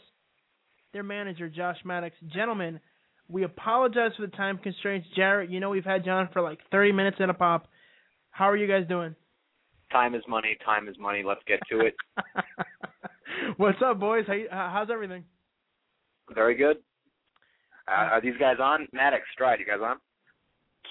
their 0.94 1.04
manager 1.04 1.50
Josh 1.50 1.78
Maddox. 1.84 2.16
Gentlemen, 2.34 2.80
we 3.28 3.44
apologize 3.44 4.12
for 4.16 4.26
the 4.26 4.32
time 4.36 4.58
constraints. 4.58 5.08
Jarrett, 5.16 5.50
you 5.50 5.60
know 5.60 5.70
we've 5.70 5.84
had 5.84 6.06
John 6.06 6.30
for 6.32 6.42
like 6.42 6.60
30 6.72 6.94
minutes 6.94 7.18
and 7.20 7.30
a 7.30 7.34
pop. 7.34 7.68
How 8.30 8.50
are 8.50 8.58
you 8.58 8.68
guys 8.68 8.88
doing? 8.88 9.16
Time 9.92 10.16
is 10.16 10.24
money. 10.28 10.58
Time 10.64 10.88
is 10.88 10.96
money. 10.98 11.22
Let's 11.26 11.42
get 11.46 11.60
to 11.70 11.82
it. 11.82 11.96
What's 13.58 13.80
up, 13.86 14.00
boys? 14.00 14.24
How, 14.26 14.70
how's 14.74 14.90
everything? 14.90 15.25
Very 16.34 16.56
good. 16.56 16.77
Uh, 17.92 18.16
are 18.16 18.22
these 18.22 18.38
guys 18.40 18.58
on? 18.64 18.88
Maddox, 18.94 19.24
Stride, 19.34 19.60
you 19.60 19.66
guys 19.66 19.84
on? 19.84 19.98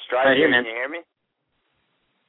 Stride, 0.06 0.26
Right 0.28 0.36
here, 0.36 0.50
can 0.52 0.64
you 0.64 0.70
hear 0.76 0.88
me? 0.88 1.00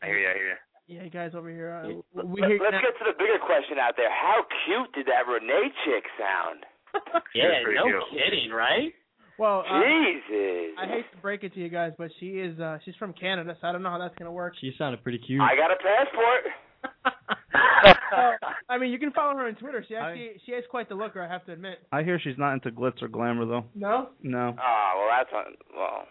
I 0.02 0.06
hear 0.08 0.18
you. 0.20 0.30
I 0.30 0.34
hear 0.34 0.48
you. 0.50 0.60
Yeah, 0.88 1.04
you 1.04 1.10
guys 1.12 1.32
over 1.36 1.50
here. 1.50 1.72
Uh, 1.72 2.00
Let- 2.16 2.28
we 2.28 2.40
hear 2.42 2.56
you 2.56 2.64
Let's 2.64 2.74
now. 2.74 2.82
get 2.82 2.96
to 3.00 3.06
the 3.12 3.18
bigger 3.20 3.40
question 3.46 3.78
out 3.80 3.94
there. 3.98 4.10
How 4.12 4.44
cute 4.66 4.92
did 4.94 5.06
that 5.08 5.28
Renee 5.30 5.72
chick 5.86 6.04
sound? 6.18 6.64
Yeah, 7.36 7.64
no 7.76 7.84
cute. 7.88 8.04
kidding, 8.12 8.52
right? 8.52 8.92
Well, 9.40 9.64
uh, 9.68 9.80
Jesus. 9.80 10.76
I 10.78 10.86
hate 10.88 11.08
to 11.16 11.18
break 11.22 11.44
it 11.44 11.54
to 11.56 11.60
you 11.60 11.70
guys, 11.70 11.94
but 11.98 12.12
she 12.20 12.38
is 12.44 12.60
uh 12.60 12.78
she's 12.84 12.96
from 13.00 13.14
Canada, 13.14 13.56
so 13.62 13.68
I 13.68 13.72
don't 13.72 13.82
know 13.82 13.90
how 13.90 13.98
that's 13.98 14.14
gonna 14.20 14.32
work. 14.32 14.54
She 14.60 14.74
sounded 14.78 15.02
pretty 15.02 15.18
cute. 15.20 15.40
I 15.42 15.56
got 15.56 15.72
a 15.72 15.78
passport. 15.80 16.52
Uh, 16.84 18.32
I 18.70 18.78
mean, 18.78 18.92
you 18.92 19.00
can 19.00 19.12
follow 19.12 19.36
her 19.38 19.48
on 19.48 19.56
Twitter. 19.56 19.84
She 19.88 19.96
actually 19.96 20.32
she 20.46 20.52
has 20.54 20.64
quite 20.70 20.88
the 20.90 20.96
looker, 20.96 21.22
I 21.22 21.28
have 21.28 21.46
to 21.46 21.54
admit. 21.54 21.80
I 21.92 22.04
hear 22.04 22.20
she's 22.20 22.38
not 22.38 22.54
into 22.54 22.70
glitz 22.72 23.02
or 23.02 23.08
glamour 23.08 23.46
though. 23.46 23.66
No? 23.76 24.10
No. 24.22 24.56
Oh, 24.62 24.92
well, 24.98 25.08
that's 25.18 25.30
on. 25.34 25.54
Well, 25.76 26.08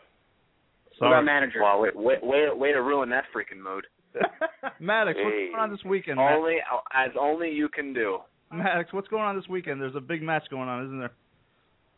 What 0.98 1.06
about 1.08 1.14
Sorry. 1.16 1.24
manager? 1.24 1.62
Well, 1.62 1.80
wait, 1.80 1.94
wait, 1.96 2.24
way, 2.24 2.46
way 2.54 2.72
to 2.72 2.82
ruin 2.82 3.08
that 3.10 3.24
freaking 3.34 3.62
mood. 3.62 3.86
Maddox, 4.80 5.18
what's 5.22 5.36
going 5.36 5.54
on 5.60 5.70
this 5.70 5.84
weekend? 5.84 6.16
Matt- 6.16 6.32
Only 6.32 6.56
as 6.92 7.10
only 7.18 7.50
you 7.50 7.68
can 7.68 7.92
do. 7.94 8.18
Maddox, 8.52 8.92
what's 8.92 9.08
going 9.08 9.22
on 9.22 9.36
this 9.36 9.48
weekend? 9.48 9.80
There's 9.80 9.94
a 9.94 10.00
big 10.00 10.22
match 10.22 10.44
going 10.50 10.68
on, 10.68 10.84
isn't 10.86 10.98
there? 10.98 11.12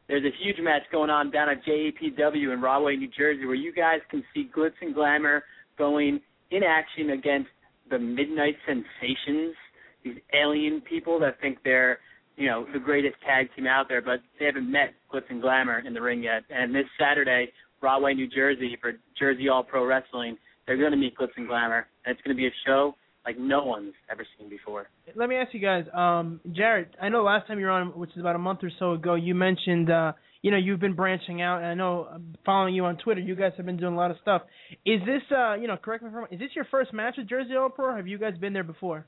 There's 0.08 0.24
a 0.24 0.44
huge 0.44 0.56
match 0.60 0.82
going 0.92 1.08
on 1.10 1.30
down 1.30 1.48
at 1.48 1.64
JAPW 1.64 2.52
in 2.52 2.60
Rahway, 2.60 2.96
New 2.96 3.08
Jersey, 3.16 3.46
where 3.46 3.54
you 3.54 3.72
guys 3.72 4.00
can 4.10 4.22
see 4.34 4.50
Glitz 4.54 4.72
and 4.82 4.94
Glamour 4.94 5.42
going 5.78 6.20
in 6.50 6.62
action 6.62 7.10
against 7.10 7.48
the 7.92 7.98
Midnight 7.98 8.56
Sensations, 8.66 9.54
these 10.02 10.16
alien 10.34 10.80
people 10.80 11.20
that 11.20 11.40
think 11.40 11.58
they're, 11.62 11.98
you 12.36 12.48
know, 12.48 12.66
the 12.72 12.80
greatest 12.80 13.16
tag 13.24 13.48
team 13.54 13.66
out 13.66 13.86
there, 13.88 14.02
but 14.02 14.20
they 14.40 14.46
haven't 14.46 14.70
met 14.70 14.94
Glitz 15.12 15.28
and 15.28 15.40
Glamour 15.40 15.82
in 15.86 15.92
the 15.94 16.00
ring 16.00 16.22
yet. 16.22 16.42
And 16.50 16.74
this 16.74 16.86
Saturday, 16.98 17.52
Rahway, 17.82 18.14
New 18.14 18.26
Jersey, 18.28 18.76
for 18.80 18.92
Jersey 19.18 19.48
All 19.48 19.62
Pro 19.62 19.84
Wrestling, 19.84 20.38
they're 20.66 20.78
going 20.78 20.90
to 20.92 20.96
meet 20.96 21.16
Glitz 21.16 21.36
and 21.36 21.46
Glamour, 21.46 21.86
and 22.04 22.16
it's 22.16 22.22
going 22.24 22.34
to 22.34 22.40
be 22.40 22.46
a 22.46 22.56
show 22.66 22.94
like 23.26 23.38
no 23.38 23.62
one's 23.64 23.92
ever 24.10 24.26
seen 24.36 24.48
before. 24.48 24.88
Let 25.14 25.28
me 25.28 25.36
ask 25.36 25.54
you 25.54 25.60
guys, 25.60 25.84
um, 25.94 26.40
Jared, 26.50 26.88
I 27.00 27.08
know 27.08 27.22
last 27.22 27.46
time 27.46 27.60
you 27.60 27.66
were 27.66 27.72
on, 27.72 27.88
which 27.88 28.10
is 28.10 28.18
about 28.20 28.34
a 28.34 28.40
month 28.40 28.60
or 28.64 28.70
so 28.80 28.92
ago, 28.92 29.14
you 29.14 29.34
mentioned 29.34 29.90
uh 29.90 30.12
you 30.42 30.50
know, 30.50 30.56
you've 30.56 30.80
been 30.80 30.94
branching 30.94 31.40
out 31.40 31.58
and 31.58 31.66
I 31.66 31.74
know 31.74 32.08
uh, 32.12 32.18
following 32.44 32.74
you 32.74 32.84
on 32.84 32.96
Twitter, 32.98 33.20
you 33.20 33.34
guys 33.36 33.52
have 33.56 33.66
been 33.66 33.76
doing 33.76 33.94
a 33.94 33.96
lot 33.96 34.10
of 34.10 34.16
stuff. 34.20 34.42
Is 34.84 35.00
this 35.06 35.22
uh 35.36 35.54
you 35.54 35.68
know, 35.68 35.76
correct 35.76 36.02
me 36.02 36.08
if 36.08 36.14
I'm 36.14 36.18
wrong, 36.18 36.28
is 36.30 36.38
this 36.40 36.50
your 36.54 36.66
first 36.70 36.92
match 36.92 37.14
with 37.16 37.28
Jersey 37.28 37.54
All 37.56 37.70
Pro 37.70 37.86
or 37.86 37.96
have 37.96 38.06
you 38.08 38.18
guys 38.18 38.36
been 38.38 38.52
there 38.52 38.64
before? 38.64 39.06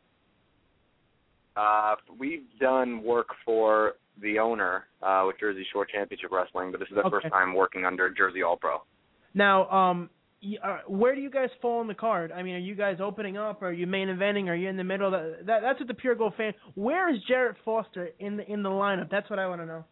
Uh, 1.57 1.95
we've 2.19 2.47
done 2.61 3.03
work 3.03 3.29
for 3.45 3.93
the 4.21 4.39
owner 4.39 4.85
uh, 5.03 5.23
with 5.27 5.39
Jersey 5.39 5.65
Shore 5.73 5.87
Championship 5.87 6.31
Wrestling, 6.33 6.71
but 6.73 6.81
this 6.81 6.89
is 6.89 6.97
the 6.97 7.03
Okay. 7.03 7.11
first 7.11 7.29
time 7.31 7.55
working 7.55 7.85
under 7.85 8.11
Jersey 8.11 8.43
All 8.43 8.57
Pro. 8.57 8.83
Now, 9.35 9.69
um, 9.71 10.11
uh, 10.63 10.79
where 10.89 11.15
do 11.15 11.21
you 11.21 11.31
guys 11.31 11.49
fall 11.63 11.79
on 11.81 11.87
the 11.87 11.95
card? 11.95 12.33
I 12.33 12.43
mean, 12.43 12.55
are 12.57 12.59
you 12.59 12.75
guys 12.75 12.99
opening 13.01 13.37
up? 13.37 13.63
Are 13.63 13.73
you 13.73 13.87
main 13.87 14.09
eventing? 14.09 14.49
Are 14.49 14.55
you 14.55 14.69
in 14.69 14.77
the 14.77 14.85
middle? 14.85 15.11
That, 15.11 15.47
that 15.47 15.61
that's 15.63 15.79
what 15.79 15.89
the 15.89 15.95
pure 15.95 16.15
gold 16.15 16.35
fan. 16.37 16.53
Where 16.75 17.13
is 17.13 17.21
Jarrett 17.29 17.57
Foster 17.65 18.11
in 18.19 18.37
the 18.37 18.51
in 18.51 18.63
the 18.63 18.69
lineup? 18.69 19.09
That's 19.11 19.29
what 19.31 19.39
I 19.39 19.47
want 19.47 19.61
to 19.63 19.67
know. 19.67 19.85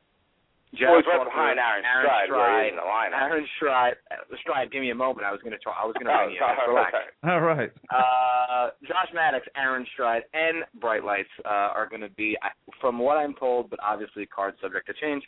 Well, 0.81 0.97
he's 0.97 1.05
right 1.07 1.25
behind 1.25 1.59
Aaron 1.61 1.85
Stride, 1.85 2.31
where 2.33 2.63
he 2.63 2.69
is 2.69 2.73
in 2.73 2.77
the 2.77 2.83
lineup. 2.89 3.21
Aaron 3.21 3.47
Stride, 3.57 3.95
Stride, 4.41 4.73
give 4.73 4.81
me 4.81 4.91
a 4.91 4.95
moment. 4.95 5.27
I 5.27 5.33
was 5.33 5.41
going 5.43 5.53
to 5.53 5.59
try. 5.59 5.73
I 5.77 5.85
was 5.85 5.95
going 6.01 6.07
to 6.07 6.13
Oh, 6.13 6.25
bring 6.25 6.35
you. 6.35 6.41
sorry. 6.41 6.69
Relax. 6.69 6.93
All 7.25 7.41
right. 7.41 7.71
Uh, 7.93 8.71
Josh 8.89 9.13
Maddox, 9.15 9.47
Aaron 9.57 9.85
Stride, 9.93 10.23
and 10.33 10.65
Bright 10.81 11.05
Lights 11.05 11.29
uh, 11.45 11.77
are 11.77 11.87
going 11.89 12.01
to 12.01 12.09
be, 12.11 12.37
from 12.81 12.99
what 12.99 13.17
I'm 13.19 13.35
told, 13.35 13.69
but 13.69 13.79
obviously 13.83 14.25
card 14.27 14.55
subject 14.63 14.87
to 14.87 14.95
change. 15.01 15.23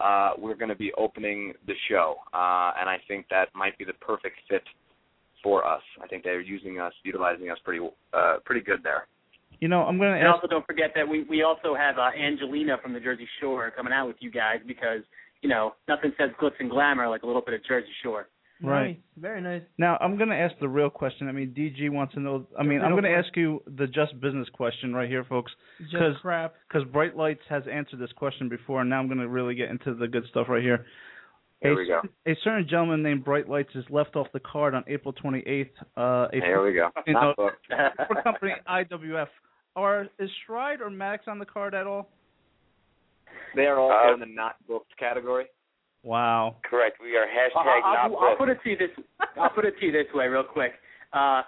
Uh, 0.00 0.32
we're 0.38 0.54
going 0.56 0.68
to 0.68 0.74
be 0.76 0.92
opening 0.98 1.52
the 1.66 1.74
show, 1.88 2.16
uh, 2.34 2.72
and 2.80 2.88
I 2.88 2.96
think 3.08 3.26
that 3.30 3.48
might 3.54 3.76
be 3.78 3.84
the 3.84 3.94
perfect 3.94 4.36
fit 4.48 4.62
for 5.42 5.66
us. 5.66 5.82
I 6.02 6.06
think 6.06 6.24
they're 6.24 6.40
using 6.40 6.80
us, 6.80 6.92
utilizing 7.04 7.50
us 7.50 7.58
pretty, 7.64 7.86
uh, 8.12 8.36
pretty 8.44 8.60
good 8.62 8.82
there. 8.82 9.06
You 9.60 9.68
know, 9.68 9.82
I'm 9.82 9.98
going 9.98 10.12
to 10.12 10.18
And 10.18 10.26
ask. 10.28 10.34
also 10.36 10.46
don't 10.48 10.66
forget 10.66 10.92
that 10.94 11.08
we 11.08 11.24
we 11.24 11.42
also 11.42 11.74
have 11.74 11.98
uh, 11.98 12.10
Angelina 12.18 12.76
from 12.82 12.92
the 12.92 13.00
Jersey 13.00 13.28
Shore 13.40 13.72
coming 13.76 13.92
out 13.92 14.06
with 14.06 14.16
you 14.20 14.30
guys 14.30 14.58
because 14.66 15.00
you 15.42 15.48
know 15.48 15.74
nothing 15.88 16.12
says 16.18 16.30
glitz 16.40 16.52
and 16.60 16.70
glamour 16.70 17.08
like 17.08 17.22
a 17.22 17.26
little 17.26 17.42
bit 17.42 17.54
of 17.54 17.64
Jersey 17.66 17.88
Shore. 18.02 18.28
Right. 18.62 18.86
Nice. 18.88 18.96
Very 19.18 19.40
nice. 19.42 19.62
Now 19.76 19.98
I'm 20.00 20.16
going 20.16 20.30
to 20.30 20.36
ask 20.36 20.54
the 20.60 20.68
real 20.68 20.88
question. 20.88 21.28
I 21.28 21.32
mean, 21.32 21.54
DG 21.56 21.90
wants 21.90 22.14
to 22.14 22.20
know. 22.20 22.46
I 22.58 22.62
mean, 22.62 22.80
I'm 22.80 22.92
going 22.92 23.02
to 23.04 23.10
ask 23.10 23.34
you 23.36 23.62
the 23.76 23.86
just 23.86 24.18
business 24.20 24.48
question 24.54 24.94
right 24.94 25.08
here, 25.10 25.24
folks. 25.24 25.52
Just 25.80 25.92
'Cause- 25.96 26.16
crap. 26.22 26.54
Because 26.68 26.86
Bright 26.90 27.16
Lights 27.16 27.42
has 27.50 27.62
answered 27.70 27.98
this 27.98 28.12
question 28.12 28.48
before, 28.48 28.80
and 28.80 28.88
now 28.90 28.98
I'm 28.98 29.08
going 29.08 29.18
to 29.20 29.28
really 29.28 29.54
get 29.54 29.68
into 29.70 29.92
the 29.94 30.08
good 30.08 30.24
stuff 30.30 30.46
right 30.48 30.62
here. 30.62 30.86
Here 31.62 31.72
a, 31.72 31.76
we 31.76 31.86
go. 31.86 32.00
A 32.26 32.34
certain 32.44 32.66
gentleman 32.68 33.02
named 33.02 33.24
Bright 33.24 33.48
Lights 33.48 33.70
is 33.74 33.84
left 33.90 34.16
off 34.16 34.26
the 34.32 34.40
card 34.40 34.74
on 34.74 34.84
April 34.88 35.12
28th. 35.14 35.68
Uh, 35.96 36.28
a 36.32 36.40
Here 36.40 36.62
we 36.62 36.72
go. 36.74 36.90
You 37.06 37.12
know, 37.14 37.20
Not 37.20 37.36
booked. 37.36 37.66
for 38.08 38.22
company 38.22 38.52
IWF. 38.68 39.28
Are 39.76 40.08
is 40.18 40.30
Stride 40.42 40.80
or 40.80 40.90
Max 40.90 41.24
on 41.28 41.38
the 41.38 41.44
card 41.44 41.74
at 41.74 41.86
all? 41.86 42.08
They 43.54 43.66
are 43.66 43.78
also 43.78 44.10
Uh, 44.10 44.14
in 44.14 44.20
the 44.20 44.26
not 44.26 44.56
booked 44.66 44.96
category. 44.98 45.46
Wow. 46.02 46.56
Correct. 46.62 46.98
We 47.00 47.16
are 47.16 47.26
hashtag 47.26 47.56
I'll, 47.56 47.82
not 47.82 47.96
I'll, 47.96 48.28
I'll 48.28 48.36
put 48.36 48.48
it 48.48 48.58
to 48.62 48.70
you 48.70 48.76
this. 48.76 48.90
I'll 49.36 49.50
put 49.50 49.64
it 49.64 49.78
to 49.78 49.86
you 49.86 49.92
this 49.92 50.06
way, 50.14 50.28
real 50.28 50.44
quick. 50.44 50.72
Uh, 51.12 51.42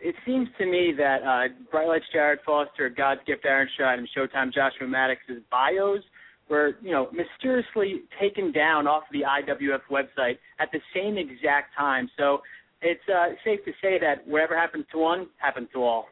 it 0.00 0.14
seems 0.26 0.48
to 0.58 0.66
me 0.66 0.92
that 0.96 1.22
uh, 1.22 1.52
Bright 1.70 1.88
Lights 1.88 2.04
Jared 2.12 2.40
Foster, 2.44 2.88
God's 2.88 3.20
Gift 3.26 3.44
Aaron 3.44 3.68
Stride, 3.74 3.98
and 3.98 4.08
Showtime 4.16 4.52
Joshua 4.52 4.86
Maddox's 4.86 5.42
bios 5.50 6.02
were, 6.48 6.76
you 6.82 6.92
know, 6.92 7.08
mysteriously 7.12 8.02
taken 8.20 8.52
down 8.52 8.86
off 8.86 9.04
the 9.12 9.22
IWF 9.22 9.80
website 9.90 10.38
at 10.58 10.68
the 10.72 10.80
same 10.94 11.16
exact 11.16 11.74
time. 11.76 12.10
So 12.18 12.40
it's 12.82 13.00
uh, 13.08 13.34
safe 13.44 13.64
to 13.64 13.72
say 13.82 13.98
that 13.98 14.26
whatever 14.26 14.56
happens 14.56 14.84
to 14.92 14.98
one 14.98 15.26
happens 15.38 15.68
to 15.72 15.82
all. 15.82 16.06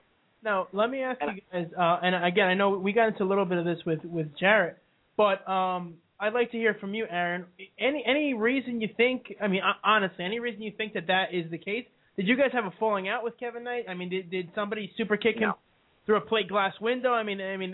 Now, 0.45 0.67
let 0.73 0.91
me 0.91 1.03
ask 1.03 1.21
you 1.23 1.41
guys, 1.53 1.67
uh, 1.79 1.99
and 2.03 2.25
again, 2.25 2.49
I 2.49 2.55
know 2.55 2.71
we 2.71 2.93
got 2.93 3.09
into 3.09 3.23
a 3.23 3.29
little 3.29 3.45
bit 3.45 3.59
of 3.59 3.65
this 3.65 3.79
with 3.87 4.05
with 4.05 4.27
Jarrett, 4.39 4.79
but 5.17 5.47
um, 5.49 5.95
I'd 6.19 6.33
like 6.35 6.51
to 6.51 6.57
hear 6.57 6.75
from 6.81 6.95
you, 6.95 7.07
Aaron. 7.09 7.47
Any 7.79 8.03
any 8.07 8.35
reason 8.35 8.81
you 8.81 8.89
think? 8.97 9.35
I 9.41 9.47
mean, 9.47 9.63
honestly, 9.85 10.25
any 10.25 10.41
reason 10.41 10.63
you 10.63 10.73
think 10.77 10.95
that 10.95 11.07
that 11.07 11.27
is 11.33 11.51
the 11.51 11.59
case? 11.59 11.87
Did 12.17 12.27
you 12.27 12.37
guys 12.37 12.51
have 12.53 12.65
a 12.65 12.73
falling 12.79 13.09
out 13.09 13.25
with 13.25 13.39
Kevin 13.39 13.65
Knight? 13.65 13.85
I 13.89 13.95
mean, 13.95 14.11
did 14.11 14.31
did 14.31 14.49
somebody 14.55 14.91
super 14.97 15.17
kick 15.17 15.37
him 15.37 15.51
No. 15.51 15.59
through 16.07 16.17
a 16.17 16.21
plate 16.21 16.49
glass 16.49 16.75
window? 16.81 17.13
I 17.13 17.23
mean, 17.23 17.41
I 17.41 17.57
mean, 17.57 17.73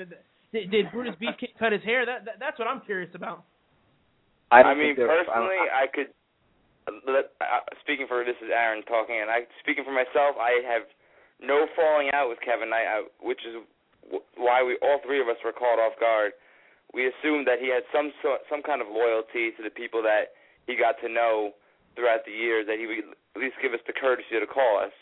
did, 0.52 0.70
did 0.70 0.92
Brutus 0.92 1.14
Beefcake 1.20 1.58
cut 1.58 1.72
his 1.72 1.82
hair? 1.82 2.04
That, 2.04 2.24
that 2.26 2.34
that's 2.38 2.58
what 2.58 2.68
I'm 2.68 2.80
curious 2.82 3.10
about. 3.14 3.44
I, 4.50 4.62
I, 4.62 4.74
mean, 4.74 4.94
think 4.94 4.98
there- 4.98 5.08
personally, 5.08 5.56
I, 5.72 5.86
could. 5.92 6.08
Let, 7.04 7.36
uh, 7.40 7.60
speaking 7.84 8.06
for 8.08 8.24
this 8.24 8.36
is 8.40 8.48
Aaron 8.48 8.82
talking, 8.88 9.20
and 9.20 9.28
I 9.28 9.44
speaking 9.60 9.84
for 9.84 9.92
myself, 9.92 10.40
I 10.40 10.64
have 10.64 10.88
no 11.40 11.66
falling 11.74 12.10
out 12.12 12.28
with 12.28 12.38
Kevin 12.42 12.70
Knight, 12.70 12.86
I, 12.86 13.06
which 13.22 13.46
is 13.46 13.62
why 14.36 14.62
we 14.62 14.78
all 14.82 14.98
three 15.04 15.20
of 15.20 15.28
us 15.28 15.38
were 15.44 15.52
caught 15.54 15.78
off 15.78 15.98
guard. 16.00 16.32
We 16.94 17.06
assumed 17.06 17.46
that 17.46 17.60
he 17.60 17.68
had 17.68 17.84
some 17.92 18.12
some 18.48 18.62
kind 18.62 18.80
of 18.80 18.88
loyalty 18.88 19.52
to 19.56 19.62
the 19.62 19.70
people 19.70 20.02
that 20.02 20.34
he 20.66 20.76
got 20.76 20.96
to 21.04 21.08
know 21.08 21.54
throughout 21.94 22.22
the 22.24 22.34
years, 22.34 22.66
that 22.70 22.78
he 22.78 22.86
would 22.86 23.02
at 23.34 23.40
least 23.42 23.58
give 23.60 23.74
us 23.74 23.82
the 23.86 23.92
courtesy 23.92 24.38
to 24.38 24.46
call 24.46 24.78
us. 24.78 24.94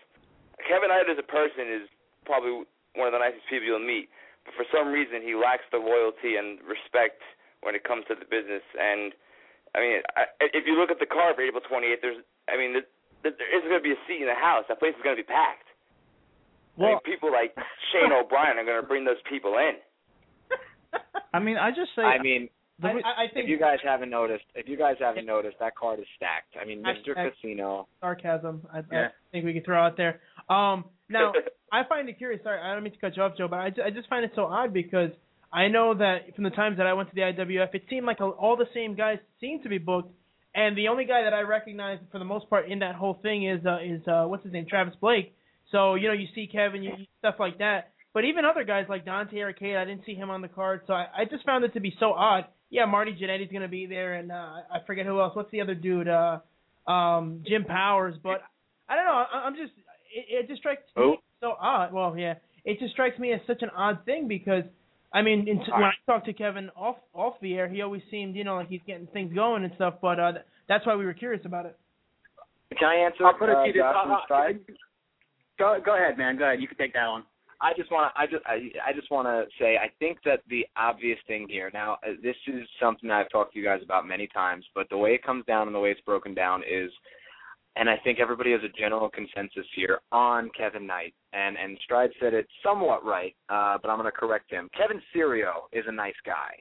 Kevin 0.65 0.89
Knight 0.89 1.13
as 1.13 1.21
a 1.21 1.27
person 1.29 1.69
is 1.69 1.85
probably 2.25 2.65
one 2.97 3.07
of 3.07 3.13
the 3.13 3.21
nicest 3.21 3.45
people 3.53 3.69
you'll 3.69 3.85
meet, 3.85 4.09
but 4.49 4.57
for 4.57 4.65
some 4.73 4.89
reason 4.89 5.21
he 5.21 5.37
lacks 5.37 5.69
the 5.69 5.77
loyalty 5.77 6.41
and 6.41 6.57
respect 6.65 7.21
when 7.61 7.77
it 7.77 7.85
comes 7.85 8.09
to 8.09 8.17
the 8.17 8.25
business. 8.25 8.65
And 8.81 9.13
I 9.77 9.79
mean, 9.85 10.01
I, 10.17 10.25
if 10.41 10.65
you 10.65 10.81
look 10.81 10.89
at 10.89 10.99
the 10.99 11.09
card 11.09 11.37
for 11.37 11.45
April 11.45 11.61
28th, 11.61 12.01
there's, 12.01 12.21
I 12.49 12.57
mean, 12.57 12.81
there, 13.21 13.37
there 13.37 13.53
isn't 13.53 13.69
going 13.69 13.83
to 13.83 13.85
be 13.85 13.93
a 13.93 14.03
seat 14.09 14.25
in 14.25 14.31
the 14.31 14.39
house. 14.39 14.65
That 14.73 14.81
place 14.81 14.97
is 14.97 15.05
going 15.05 15.19
to 15.19 15.21
be 15.21 15.29
packed. 15.29 15.66
I 16.79 16.83
Well, 16.83 16.91
mean, 16.91 16.99
people 17.05 17.31
like 17.33 17.55
Shane 17.93 18.13
O'Brien 18.13 18.59
are 18.59 18.65
going 18.65 18.81
to 18.81 18.87
bring 18.87 19.05
those 19.05 19.21
people 19.31 19.55
in. 19.59 19.75
I 21.35 21.39
mean, 21.39 21.57
I 21.57 21.71
just 21.71 21.91
say. 21.97 22.03
I 22.03 22.21
mean, 22.23 22.49
the 22.81 22.89
I, 22.89 22.91
I 22.91 23.25
I 23.25 23.27
think 23.33 23.45
if 23.45 23.51
you 23.51 23.59
guys 23.59 23.79
haven't 23.83 24.11
noticed, 24.11 24.45
if 24.55 24.69
you 24.69 24.77
guys 24.77 24.97
haven't 25.01 25.27
noticed, 25.27 25.57
that 25.61 25.77
card 25.77 25.99
is 26.01 26.07
stacked. 26.17 26.55
I 26.61 26.65
mean, 26.67 26.83
Mr. 26.83 27.17
Hashtag- 27.17 27.33
Casino. 27.41 27.89
sarcasm. 28.01 28.67
I, 28.73 28.79
I 28.79 28.83
Yeah. 28.93 29.09
think 29.33 29.45
we 29.45 29.53
could 29.55 29.65
throw 29.65 29.79
out 29.83 29.97
there. 29.97 30.21
Um, 30.49 30.85
now 31.09 31.33
I 31.73 31.83
find 31.89 32.09
it 32.09 32.19
curious. 32.19 32.43
Sorry, 32.43 32.61
I 32.61 32.75
don't 32.75 32.83
mean 32.85 32.93
to 32.93 32.99
cut 32.99 33.17
you 33.17 33.23
off, 33.23 33.37
Joe, 33.37 33.49
but 33.49 33.57
I, 33.59 33.67
I 33.85 33.91
just 33.91 34.09
find 34.09 34.25
it 34.25 34.33
so 34.35 34.45
odd 34.45 34.73
because 34.73 35.11
I 35.53 35.69
know 35.69 35.95
that 35.95 36.35
from 36.35 36.45
the 36.45 36.51
times 36.51 36.77
that 36.77 36.87
I 36.87 36.93
went 36.93 37.09
to 37.09 37.15
the 37.15 37.23
IWF, 37.23 37.75
it 37.75 37.85
seemed 37.89 38.05
like 38.07 38.21
all 38.21 38.57
the 38.59 38.67
same 38.75 38.95
guys 38.95 39.19
seemed 39.41 39.63
to 39.63 39.69
be 39.71 39.79
booked, 39.79 40.13
and 40.55 40.77
the 40.77 40.89
only 40.89 41.05
guy 41.07 41.23
that 41.23 41.33
I 41.33 41.41
recognized 41.43 42.03
for 42.13 42.19
the 42.19 42.25
most 42.25 42.49
part 42.51 42.69
in 42.71 42.81
that 42.81 42.95
whole 42.95 43.15
thing 43.23 43.47
is 43.49 43.65
uh, 43.65 43.79
is 43.83 44.07
uh, 44.07 44.25
what's 44.27 44.45
his 44.45 44.53
name, 44.53 44.67
Travis 44.69 44.95
Blake. 45.01 45.35
So 45.73 45.95
you 45.95 46.09
know, 46.09 46.15
you 46.15 46.27
see 46.35 46.49
Kevin, 46.51 46.83
you 46.83 46.93
stuff 47.19 47.37
like 47.39 47.59
that. 47.59 47.93
But 48.15 48.25
even 48.25 48.45
other 48.45 48.65
guys 48.65 48.87
like 48.89 49.05
Dante 49.05 49.39
Arcade, 49.41 49.77
I 49.77 49.85
didn't 49.85 50.07
see 50.07 50.15
him 50.15 50.31
on 50.31 50.41
the 50.41 50.49
card, 50.49 50.81
so 50.87 50.95
I, 50.95 51.07
I 51.15 51.25
just 51.31 51.45
found 51.45 51.65
it 51.65 51.75
to 51.75 51.81
be 51.81 51.95
so 52.01 52.13
odd. 52.13 52.47
Yeah, 52.71 52.87
Marty 52.87 53.13
Jannetty's 53.13 53.53
gonna 53.53 53.69
be 53.69 53.87
there, 53.87 54.15
and 54.15 54.33
uh, 54.33 54.35
I 54.35 54.79
forget 54.87 55.07
who 55.07 55.21
else. 55.21 55.37
What's 55.37 55.51
the 55.51 55.61
other 55.61 55.75
dude? 55.75 56.09
Uh, 56.09 56.39
um, 56.91 57.43
Jim 57.47 57.65
Powers. 57.65 58.15
But 58.23 58.43
I 58.89 58.97
don't 58.97 59.05
know. 59.05 59.25
I, 59.33 59.39
I'm 59.45 59.55
just 59.55 59.73
it, 60.15 60.45
it 60.45 60.49
just 60.49 60.61
strikes 60.61 60.83
Who? 60.95 61.13
me 61.13 61.19
so 61.41 61.55
odd. 61.61 61.93
Well, 61.93 62.17
yeah, 62.17 62.35
it 62.65 62.79
just 62.79 62.93
strikes 62.93 63.19
me 63.19 63.33
as 63.33 63.41
such 63.47 63.63
an 63.63 63.71
odd 63.77 64.05
thing 64.05 64.29
because 64.29 64.65
I 65.13 65.23
mean, 65.23 65.47
in, 65.49 65.59
when 65.59 65.85
I 65.85 65.93
talked 66.07 66.27
to 66.27 66.33
Kevin 66.33 66.71
off 66.77 66.97
off 67.15 67.35
the 67.41 67.55
air, 67.55 67.69
he 67.69 67.83
always 67.83 68.03
seemed 68.11 68.35
you 68.35 68.45
know 68.45 68.57
like 68.57 68.69
he's 68.69 68.81
getting 68.87 69.07
things 69.09 69.35
going 69.35 69.65
and 69.65 69.73
stuff. 69.75 69.95
But 70.01 70.19
uh, 70.19 70.33
that's 70.69 70.87
why 70.87 70.97
we 70.97 71.05
were 71.05 71.15
curious 71.15 71.45
about 71.45 71.67
it. 71.67 71.79
Can 72.79 72.89
I 72.89 72.95
answer? 72.97 73.25
I'll 73.25 73.35
put 73.35 73.49
it 73.49 73.57
uh, 73.57 73.65
to 73.65 73.73
you 73.75 74.77
Go 75.59 75.79
go 75.85 75.97
ahead, 75.97 76.19
man. 76.19 76.37
Go 76.37 76.45
ahead. 76.45 76.61
You 76.61 76.69
can 76.69 76.77
take 76.77 76.93
that 76.95 77.09
one. 77.09 77.25
I 77.61 77.73
just 77.77 77.91
want 77.91 78.13
to. 78.15 78.21
I 78.21 78.27
just. 78.27 78.45
I, 78.47 78.89
I 78.89 78.93
just 78.93 79.11
want 79.11 79.27
to 79.27 79.45
say. 79.59 79.77
I 79.77 79.89
think 79.99 80.19
that 80.25 80.41
the 80.49 80.67
obvious 80.77 81.19
thing 81.27 81.47
here. 81.49 81.71
Now, 81.73 81.95
uh, 82.07 82.13
this 82.23 82.37
is 82.47 82.69
something 82.81 83.11
I've 83.11 83.31
talked 83.31 83.55
to 83.55 83.59
you 83.59 83.65
guys 83.65 83.81
about 83.83 84.07
many 84.07 84.27
times, 84.29 84.65
but 84.75 84.89
the 84.91 84.99
way 84.99 85.15
it 85.15 85.23
comes 85.25 85.45
down 85.47 85.67
and 85.67 85.75
the 85.75 85.81
way 85.81 85.91
it's 85.91 86.01
broken 86.03 86.35
down 86.35 86.63
is, 86.63 86.91
and 87.77 87.89
I 87.89 87.97
think 88.05 88.21
everybody 88.21 88.53
has 88.53 88.61
a 88.63 88.79
general 88.79 89.09
consensus 89.09 89.67
here 89.75 90.01
on 90.13 90.51
Kevin 90.57 90.87
Knight, 90.87 91.15
and 91.33 91.57
and 91.57 91.79
Stride 91.85 92.11
said 92.21 92.35
it 92.35 92.47
somewhat 92.63 93.05
right, 93.05 93.35
uh, 93.49 93.79
but 93.81 93.89
I'm 93.89 93.99
going 93.99 94.11
to 94.11 94.13
correct 94.13 94.51
him. 94.51 94.69
Kevin 94.77 95.01
Serio 95.13 95.69
is 95.73 95.85
a 95.89 95.93
nice 95.93 96.15
guy, 96.27 96.53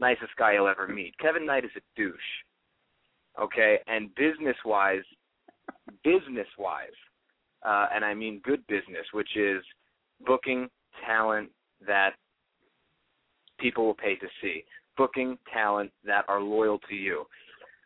nicest 0.00 0.34
guy 0.36 0.54
you'll 0.54 0.68
ever 0.68 0.88
meet. 0.88 1.16
Kevin 1.18 1.46
Knight 1.46 1.64
is 1.64 1.70
a 1.76 1.80
douche. 1.96 2.14
Okay, 3.40 3.78
and 3.86 4.12
business 4.16 4.56
wise, 4.64 5.04
business 6.02 6.48
wise, 6.58 6.88
uh, 7.66 7.86
and 7.94 8.04
I 8.04 8.14
mean 8.14 8.40
good 8.44 8.66
business, 8.66 9.06
which 9.12 9.36
is 9.36 9.62
booking 10.26 10.68
talent 11.06 11.50
that 11.86 12.10
people 13.58 13.84
will 13.84 13.94
pay 13.94 14.16
to 14.16 14.26
see, 14.40 14.64
booking 14.96 15.38
talent 15.52 15.90
that 16.04 16.24
are 16.28 16.40
loyal 16.40 16.78
to 16.88 16.94
you. 16.94 17.24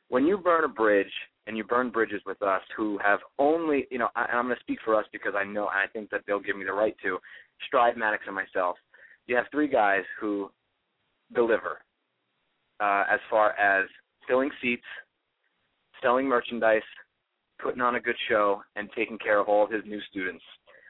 When 0.09 0.27
you 0.27 0.39
burn 0.39 0.65
a 0.65 0.69
bridge 0.69 1.11
and 1.47 1.57
you 1.57 1.65
burn 1.65 1.91
bridges 1.91 2.23
with 2.25 2.41
us 2.43 2.63
who 2.77 2.99
have 3.05 3.21
only, 3.39 3.87
you 3.91 3.99
know, 3.99 4.09
I, 4.15 4.23
I'm 4.33 4.47
going 4.47 4.57
to 4.57 4.61
speak 4.61 4.79
for 4.85 4.95
us 4.95 5.05
because 5.13 5.35
I 5.37 5.45
know, 5.45 5.67
I 5.67 5.87
think 5.93 6.11
that 6.11 6.23
they'll 6.27 6.41
give 6.41 6.57
me 6.57 6.65
the 6.65 6.73
right 6.73 6.95
to, 7.03 7.19
Stride, 7.67 7.97
Maddox, 7.97 8.25
and 8.27 8.35
myself. 8.35 8.77
You 9.27 9.37
have 9.37 9.47
three 9.51 9.69
guys 9.69 10.03
who 10.21 10.51
deliver 11.35 11.79
uh, 12.81 13.05
as 13.11 13.21
far 13.31 13.53
as 13.53 13.89
filling 14.29 14.51
seats, 14.61 14.85
selling 16.03 16.27
merchandise, 16.27 16.83
putting 17.65 17.81
on 17.81 17.95
a 17.95 18.01
good 18.01 18.17
show, 18.29 18.63
and 18.77 18.91
taking 18.95 19.19
care 19.19 19.41
of 19.41 19.49
all 19.49 19.65
of 19.65 19.71
his 19.71 19.83
new 19.87 20.01
students. 20.11 20.45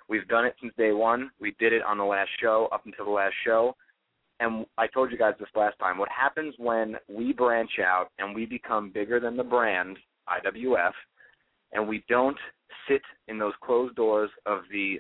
We've 0.09 0.27
done 0.27 0.45
it 0.45 0.57
since 0.61 0.75
day 0.77 0.93
one. 0.93 1.31
We 1.41 1.55
did 1.61 1.73
it 1.73 1.83
on 1.83 1.99
the 1.99 2.05
last 2.05 2.31
show, 2.43 2.69
up 2.73 2.85
until 2.85 3.05
the 3.05 3.13
last 3.13 3.35
show. 3.45 3.77
And 4.41 4.67
I 4.77 4.89
told 4.89 5.13
you 5.13 5.17
guys 5.17 5.35
this 5.39 5.49
last 5.55 5.79
time. 5.79 5.97
What 5.99 6.09
happens 6.09 6.53
when 6.59 6.97
we 7.09 7.33
branch 7.33 7.79
out 7.81 8.09
and 8.19 8.35
we 8.35 8.45
become 8.45 8.91
bigger 8.91 9.21
than 9.21 9.37
the 9.37 9.45
brand, 9.45 9.97
IWF, 10.29 10.91
and 11.73 11.89
we 11.89 12.05
don't 12.09 12.37
sit 12.89 13.03
in 13.29 13.39
those 13.39 13.55
closed 13.63 13.95
doors 13.95 14.31
of 14.45 14.63
the 14.73 14.97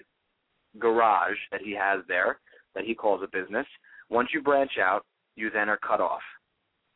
garage 0.78 1.36
that 1.50 1.60
he 1.60 1.72
has 1.72 2.04
there, 2.06 2.38
that 2.76 2.84
he 2.84 2.94
calls 2.94 3.22
a 3.22 3.36
business, 3.36 3.66
once 4.10 4.28
you 4.32 4.40
branch 4.40 4.72
out, 4.80 5.04
you 5.34 5.50
then 5.50 5.68
are 5.68 5.78
cut 5.78 6.00
off. 6.00 6.22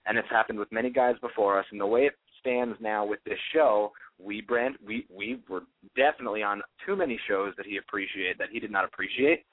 And 0.07 0.17
it's 0.17 0.31
happened 0.31 0.61
with 0.61 0.71
many 0.71 0.91
guys 0.91 1.17
before 1.21 1.59
us. 1.59 1.67
And 1.73 1.81
the 1.81 1.87
way 1.87 2.03
it 2.03 2.15
stands 2.41 2.77
now 2.81 3.05
with 3.05 3.19
this 3.25 3.39
show, 3.53 3.93
we 4.19 4.41
brand 4.41 4.77
we 4.85 5.07
we 5.15 5.41
were 5.49 5.63
definitely 5.97 6.43
on 6.43 6.63
too 6.85 6.97
many 6.97 7.19
shows 7.29 7.55
that 7.57 7.67
he 7.67 7.77
appreciated 7.77 8.37
that 8.39 8.49
he 8.51 8.61
did 8.61 8.71
not 8.71 8.85
appreciate. 8.85 9.45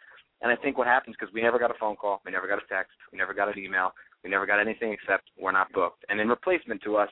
And 0.41 0.51
I 0.51 0.56
think 0.56 0.78
what 0.78 0.88
happens 0.88 1.15
because 1.19 1.34
we 1.34 1.41
never 1.41 1.60
got 1.60 1.71
a 1.71 1.80
phone 1.80 1.95
call, 1.95 2.21
we 2.25 2.32
never 2.32 2.47
got 2.47 2.58
a 2.58 2.67
text, 2.67 2.93
we 3.12 3.17
never 3.17 3.34
got 3.34 3.47
an 3.47 3.62
email, 3.63 3.91
we 4.23 4.30
never 4.30 4.45
got 4.45 4.60
anything 4.60 4.91
except 4.91 5.30
we're 5.39 5.51
not 5.51 5.71
booked. 5.71 6.04
And 6.10 6.19
in 6.19 6.28
replacement 6.28 6.82
to 6.84 6.97
us, 6.97 7.10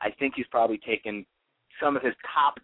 I 0.00 0.10
think 0.18 0.34
he's 0.36 0.46
probably 0.50 0.78
taken 0.78 1.26
some 1.80 1.96
of 1.96 2.02
his 2.02 2.14
top 2.34 2.58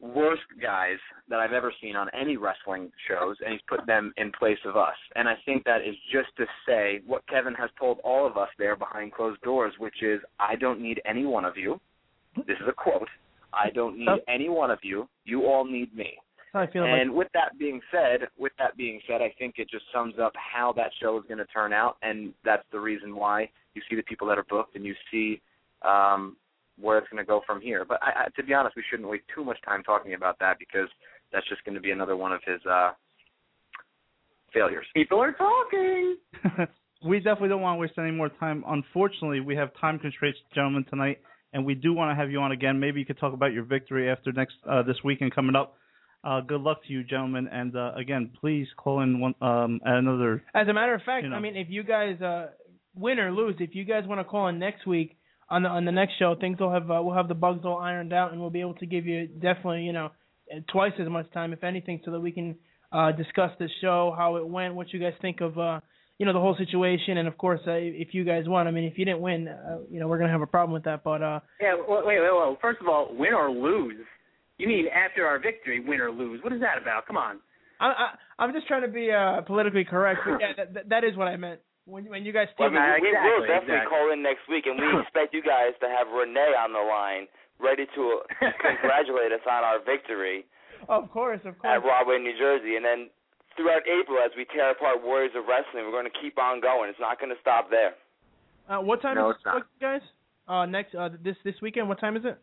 worst 0.00 0.42
guys 0.62 0.98
that 1.28 1.40
I've 1.40 1.52
ever 1.52 1.72
seen 1.80 1.96
on 1.96 2.08
any 2.18 2.36
wrestling 2.36 2.90
shows, 3.08 3.36
and 3.44 3.52
he's 3.52 3.62
put 3.68 3.84
them 3.86 4.12
in 4.16 4.30
place 4.38 4.58
of 4.64 4.76
us. 4.76 4.94
And 5.16 5.28
I 5.28 5.34
think 5.44 5.64
that 5.64 5.80
is 5.80 5.96
just 6.12 6.28
to 6.36 6.44
say 6.66 7.00
what 7.06 7.26
Kevin 7.28 7.54
has 7.54 7.70
told 7.78 7.98
all 8.04 8.26
of 8.26 8.36
us 8.36 8.48
there 8.58 8.76
behind 8.76 9.12
closed 9.12 9.40
doors, 9.42 9.72
which 9.78 10.02
is, 10.02 10.20
I 10.38 10.54
don't 10.56 10.80
need 10.80 11.00
any 11.04 11.24
one 11.24 11.44
of 11.44 11.56
you. 11.56 11.80
This 12.46 12.56
is 12.60 12.68
a 12.68 12.72
quote. 12.72 13.08
I 13.52 13.70
don't 13.70 13.98
need 13.98 14.08
any 14.28 14.48
one 14.48 14.70
of 14.70 14.78
you. 14.82 15.08
You 15.24 15.46
all 15.46 15.64
need 15.64 15.94
me. 15.94 16.18
I 16.54 16.66
feel 16.66 16.84
And 16.84 17.10
about 17.10 17.16
with 17.16 17.28
that 17.34 17.58
being 17.58 17.80
said, 17.90 18.28
with 18.38 18.52
that 18.58 18.76
being 18.76 19.00
said, 19.06 19.20
I 19.20 19.32
think 19.38 19.54
it 19.58 19.68
just 19.70 19.84
sums 19.92 20.14
up 20.20 20.32
how 20.34 20.72
that 20.76 20.90
show 21.00 21.18
is 21.18 21.24
going 21.28 21.38
to 21.38 21.46
turn 21.46 21.72
out, 21.72 21.96
and 22.02 22.32
that's 22.44 22.64
the 22.72 22.80
reason 22.80 23.14
why 23.14 23.50
you 23.74 23.82
see 23.88 23.96
the 23.96 24.02
people 24.02 24.26
that 24.28 24.38
are 24.38 24.46
booked, 24.48 24.74
and 24.74 24.84
you 24.84 24.94
see 25.10 25.40
um, 25.82 26.36
where 26.80 26.98
it's 26.98 27.08
going 27.08 27.22
to 27.22 27.26
go 27.26 27.42
from 27.46 27.60
here. 27.60 27.84
But 27.86 28.02
I, 28.02 28.24
I, 28.24 28.28
to 28.36 28.42
be 28.42 28.54
honest, 28.54 28.76
we 28.76 28.82
shouldn't 28.90 29.08
waste 29.08 29.24
too 29.34 29.44
much 29.44 29.58
time 29.64 29.82
talking 29.82 30.14
about 30.14 30.38
that 30.40 30.58
because 30.58 30.88
that's 31.32 31.48
just 31.48 31.64
going 31.64 31.74
to 31.74 31.80
be 31.80 31.90
another 31.90 32.16
one 32.16 32.32
of 32.32 32.40
his 32.46 32.60
uh, 32.70 32.92
failures. 34.52 34.86
People 34.94 35.20
are 35.20 35.32
talking. 35.32 36.16
we 37.04 37.18
definitely 37.18 37.48
don't 37.50 37.60
want 37.60 37.76
to 37.76 37.80
waste 37.80 37.94
any 37.98 38.10
more 38.10 38.30
time. 38.40 38.64
Unfortunately, 38.66 39.40
we 39.40 39.54
have 39.56 39.70
time 39.80 39.98
constraints, 39.98 40.38
gentlemen, 40.54 40.84
tonight, 40.88 41.18
and 41.52 41.64
we 41.64 41.74
do 41.74 41.92
want 41.92 42.10
to 42.10 42.14
have 42.14 42.30
you 42.30 42.40
on 42.40 42.52
again. 42.52 42.80
Maybe 42.80 43.00
you 43.00 43.06
could 43.06 43.18
talk 43.18 43.32
about 43.32 43.52
your 43.52 43.64
victory 43.64 44.10
after 44.10 44.32
next 44.32 44.54
uh, 44.68 44.82
this 44.82 44.96
weekend 45.04 45.34
coming 45.34 45.56
up. 45.56 45.74
Uh, 46.24 46.40
good 46.40 46.60
luck 46.60 46.78
to 46.86 46.92
you, 46.92 47.04
gentlemen, 47.04 47.48
and 47.50 47.76
uh, 47.76 47.92
again, 47.96 48.30
please 48.40 48.66
call 48.76 49.00
in 49.02 49.20
one 49.20 49.34
um, 49.40 49.80
another. 49.84 50.42
As 50.52 50.66
a 50.66 50.72
matter 50.72 50.94
of 50.94 51.02
fact, 51.02 51.24
You 51.24 51.30
know. 51.30 51.36
I 51.36 51.40
mean, 51.40 51.56
if 51.56 51.68
you 51.70 51.84
guys 51.84 52.20
uh, 52.20 52.48
win 52.94 53.20
or 53.20 53.30
lose, 53.30 53.54
if 53.60 53.74
you 53.74 53.84
guys 53.84 54.02
want 54.06 54.20
to 54.20 54.24
call 54.24 54.48
in 54.48 54.58
next 54.58 54.86
week, 54.86 55.16
on 55.48 55.62
the 55.62 55.68
on 55.68 55.84
the 55.84 55.92
next 55.92 56.18
show, 56.18 56.34
things 56.38 56.58
will 56.58 56.72
have 56.72 56.90
uh, 56.90 57.00
we'll 57.02 57.14
have 57.14 57.28
the 57.28 57.34
bugs 57.34 57.64
all 57.64 57.78
ironed 57.78 58.12
out, 58.12 58.32
and 58.32 58.40
we'll 58.40 58.50
be 58.50 58.60
able 58.60 58.74
to 58.74 58.86
give 58.86 59.06
you 59.06 59.26
definitely 59.26 59.82
you 59.82 59.92
know 59.92 60.10
twice 60.70 60.92
as 61.00 61.08
much 61.08 61.30
time, 61.32 61.52
if 61.52 61.62
anything, 61.64 62.00
so 62.04 62.10
that 62.10 62.20
we 62.20 62.32
can 62.32 62.56
uh, 62.92 63.12
discuss 63.12 63.50
the 63.58 63.68
show, 63.80 64.14
how 64.16 64.36
it 64.36 64.46
went, 64.46 64.74
what 64.74 64.92
you 64.92 65.00
guys 65.00 65.14
think 65.20 65.40
of 65.40 65.58
uh, 65.58 65.80
you 66.18 66.26
know 66.26 66.32
the 66.32 66.40
whole 66.40 66.56
situation, 66.56 67.18
and 67.18 67.26
of 67.28 67.38
course 67.38 67.60
uh, 67.66 67.72
if 67.72 68.08
you 68.12 68.24
guys 68.24 68.44
won. 68.46 68.66
I 68.66 68.70
mean, 68.70 68.84
if 68.84 68.98
you 68.98 69.04
didn't 69.04 69.20
win, 69.20 69.48
uh, 69.48 69.78
you 69.90 70.00
know 70.00 70.08
we're 70.08 70.18
gonna 70.18 70.32
have 70.32 70.42
a 70.42 70.46
problem 70.46 70.72
with 70.74 70.84
that. 70.84 71.02
But 71.04 71.22
uh, 71.22 71.40
Yeah, 71.60 71.74
wait, 71.76 72.04
wait, 72.06 72.20
wait, 72.20 72.30
wait. 72.32 72.58
First 72.60 72.80
of 72.80 72.88
all, 72.88 73.08
win 73.16 73.34
or 73.34 73.50
lose? 73.50 74.04
You 74.58 74.66
mean 74.66 74.86
after 74.88 75.24
our 75.26 75.38
victory, 75.38 75.78
win 75.80 76.00
or 76.00 76.10
lose? 76.10 76.42
What 76.42 76.52
is 76.52 76.60
that 76.60 76.82
about? 76.82 77.06
Come 77.06 77.16
on. 77.16 77.38
I, 77.80 77.86
I 77.86 78.42
I'm 78.42 78.52
just 78.52 78.66
trying 78.66 78.82
to 78.82 78.88
be 78.88 79.10
uh, 79.12 79.42
politically 79.42 79.84
correct. 79.84 80.20
But 80.26 80.38
yeah, 80.40 80.52
that, 80.56 80.74
that, 80.74 80.88
that 80.88 81.02
is 81.04 81.16
what 81.16 81.28
I 81.28 81.36
meant. 81.36 81.60
When 81.86 82.10
when 82.10 82.24
you 82.26 82.32
guys 82.32 82.48
Well, 82.58 82.68
team 82.68 82.78
I 82.78 82.98
mean, 82.98 83.06
we, 83.06 83.10
we 83.14 83.30
will 83.38 83.46
definitely 83.46 83.78
exactly. 83.78 83.94
call 83.94 84.12
in 84.12 84.20
next 84.22 84.44
week, 84.50 84.66
and 84.66 84.74
we 84.76 84.88
expect 85.02 85.32
you 85.32 85.42
guys 85.42 85.72
to 85.80 85.86
have 85.86 86.10
Renee 86.10 86.52
on 86.58 86.74
the 86.74 86.82
line, 86.82 87.30
ready 87.62 87.86
to 87.94 88.02
congratulate 88.60 89.30
us 89.32 89.40
on 89.46 89.62
our 89.62 89.78
victory 89.86 90.44
Of 90.90 91.10
course, 91.14 91.40
of 91.46 91.54
course. 91.58 91.70
at 91.70 91.80
course. 91.82 91.88
Rahway, 91.88 92.18
New 92.18 92.34
Jersey, 92.36 92.76
and 92.76 92.84
then 92.84 93.00
throughout 93.58 93.82
April, 93.90 94.18
as 94.24 94.30
we 94.38 94.46
tear 94.54 94.70
apart 94.70 95.02
Warriors 95.02 95.34
of 95.34 95.44
Wrestling, 95.50 95.84
we're 95.84 95.90
going 95.90 96.06
to 96.06 96.18
keep 96.22 96.38
on 96.38 96.62
going. 96.62 96.88
It's 96.88 97.02
not 97.02 97.18
going 97.18 97.34
to 97.34 97.40
stop 97.42 97.68
there. 97.68 97.98
Uh, 98.70 98.80
what 98.80 99.02
time 99.02 99.16
No, 99.16 99.30
is 99.30 99.36
it, 99.44 99.64
guys? 99.80 100.00
Uh, 100.46 100.64
next 100.64 100.94
uh, 100.94 101.10
this 101.22 101.36
this 101.44 101.54
weekend. 101.60 101.88
What 101.88 102.00
time 102.00 102.16
is 102.16 102.24
it? 102.24 102.38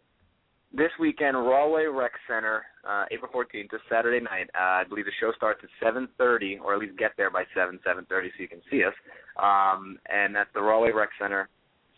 This 0.75 0.91
weekend, 0.99 1.37
Rahway 1.37 1.85
Rec 1.85 2.11
Center, 2.27 2.63
uh, 2.83 3.05
April 3.09 3.31
14th, 3.33 3.73
is 3.73 3.81
Saturday 3.89 4.19
night. 4.19 4.49
Uh, 4.53 4.81
I 4.81 4.83
believe 4.83 5.05
the 5.05 5.15
show 5.19 5.31
starts 5.37 5.61
at 5.63 5.69
7:30, 5.81 6.59
or 6.61 6.73
at 6.73 6.79
least 6.79 6.97
get 6.97 7.11
there 7.17 7.31
by 7.31 7.43
7, 7.55 7.79
7:30, 7.85 8.05
so 8.09 8.35
you 8.39 8.47
can 8.47 8.61
see 8.69 8.83
us. 8.83 8.93
Um, 9.37 9.97
and 10.11 10.35
that's 10.35 10.49
the 10.53 10.61
Rahway 10.61 10.91
Rec 10.91 11.09
Center, 11.19 11.47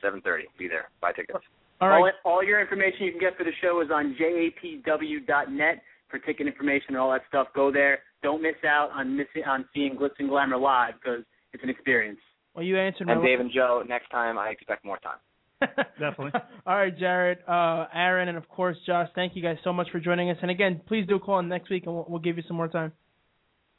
7:30. 0.04 0.44
Be 0.60 0.68
there. 0.68 0.90
Buy 1.02 1.12
tickets. 1.12 1.40
All 1.82 1.90
right. 1.90 2.14
All, 2.24 2.34
all 2.34 2.44
your 2.44 2.62
information 2.62 3.06
you 3.06 3.12
can 3.12 3.20
get 3.20 3.38
for 3.38 3.44
the 3.44 3.56
show 3.62 3.82
is 3.82 3.90
on 3.92 4.16
japw.net 4.20 5.82
for 6.10 6.20
ticket 6.20 6.48
information 6.48 6.90
and 6.90 6.98
all 6.98 7.12
that 7.12 7.24
stuff. 7.28 7.48
Go 7.54 7.72
there. 7.72 8.00
Don't 8.24 8.42
miss 8.42 8.56
out 8.66 8.90
on 8.94 9.16
missing 9.16 9.44
on 9.48 9.66
seeing 9.74 9.96
Glitz 9.96 10.20
and 10.20 10.30
Glamour 10.30 10.58
live 10.58 10.94
because 11.02 11.24
it's 11.54 11.64
an 11.64 11.70
experience. 11.70 12.20
Well, 12.54 12.66
you 12.66 12.78
answered 12.78 13.08
my. 13.08 13.14
And 13.14 13.24
Dave 13.24 13.40
and 13.40 13.52
Joe, 13.54 13.84
next 13.88 14.10
time 14.10 14.38
I 14.38 14.50
expect 14.50 14.84
more 14.84 14.98
time. 14.98 15.20
Definitely. 16.00 16.32
All 16.66 16.76
right, 16.76 16.98
Jared, 16.98 17.40
uh, 17.48 17.86
Aaron, 17.94 18.30
and 18.30 18.38
of 18.38 18.48
course 18.48 18.78
Josh. 18.86 19.10
Thank 19.16 19.36
you 19.36 19.42
guys 19.42 19.58
so 19.64 19.74
much 19.74 19.88
for 19.92 20.00
joining 20.00 20.30
us. 20.30 20.38
And 20.42 20.52
again, 20.52 20.82
please 20.88 21.06
do 21.08 21.20
call 21.20 21.40
in 21.40 21.48
next 21.48 21.70
week, 21.70 21.84
and 21.86 21.94
we'll, 21.94 22.06
we'll 22.08 22.20
give 22.20 22.38
you 22.38 22.44
some 22.48 22.58
more 22.58 22.68
time. 22.68 22.92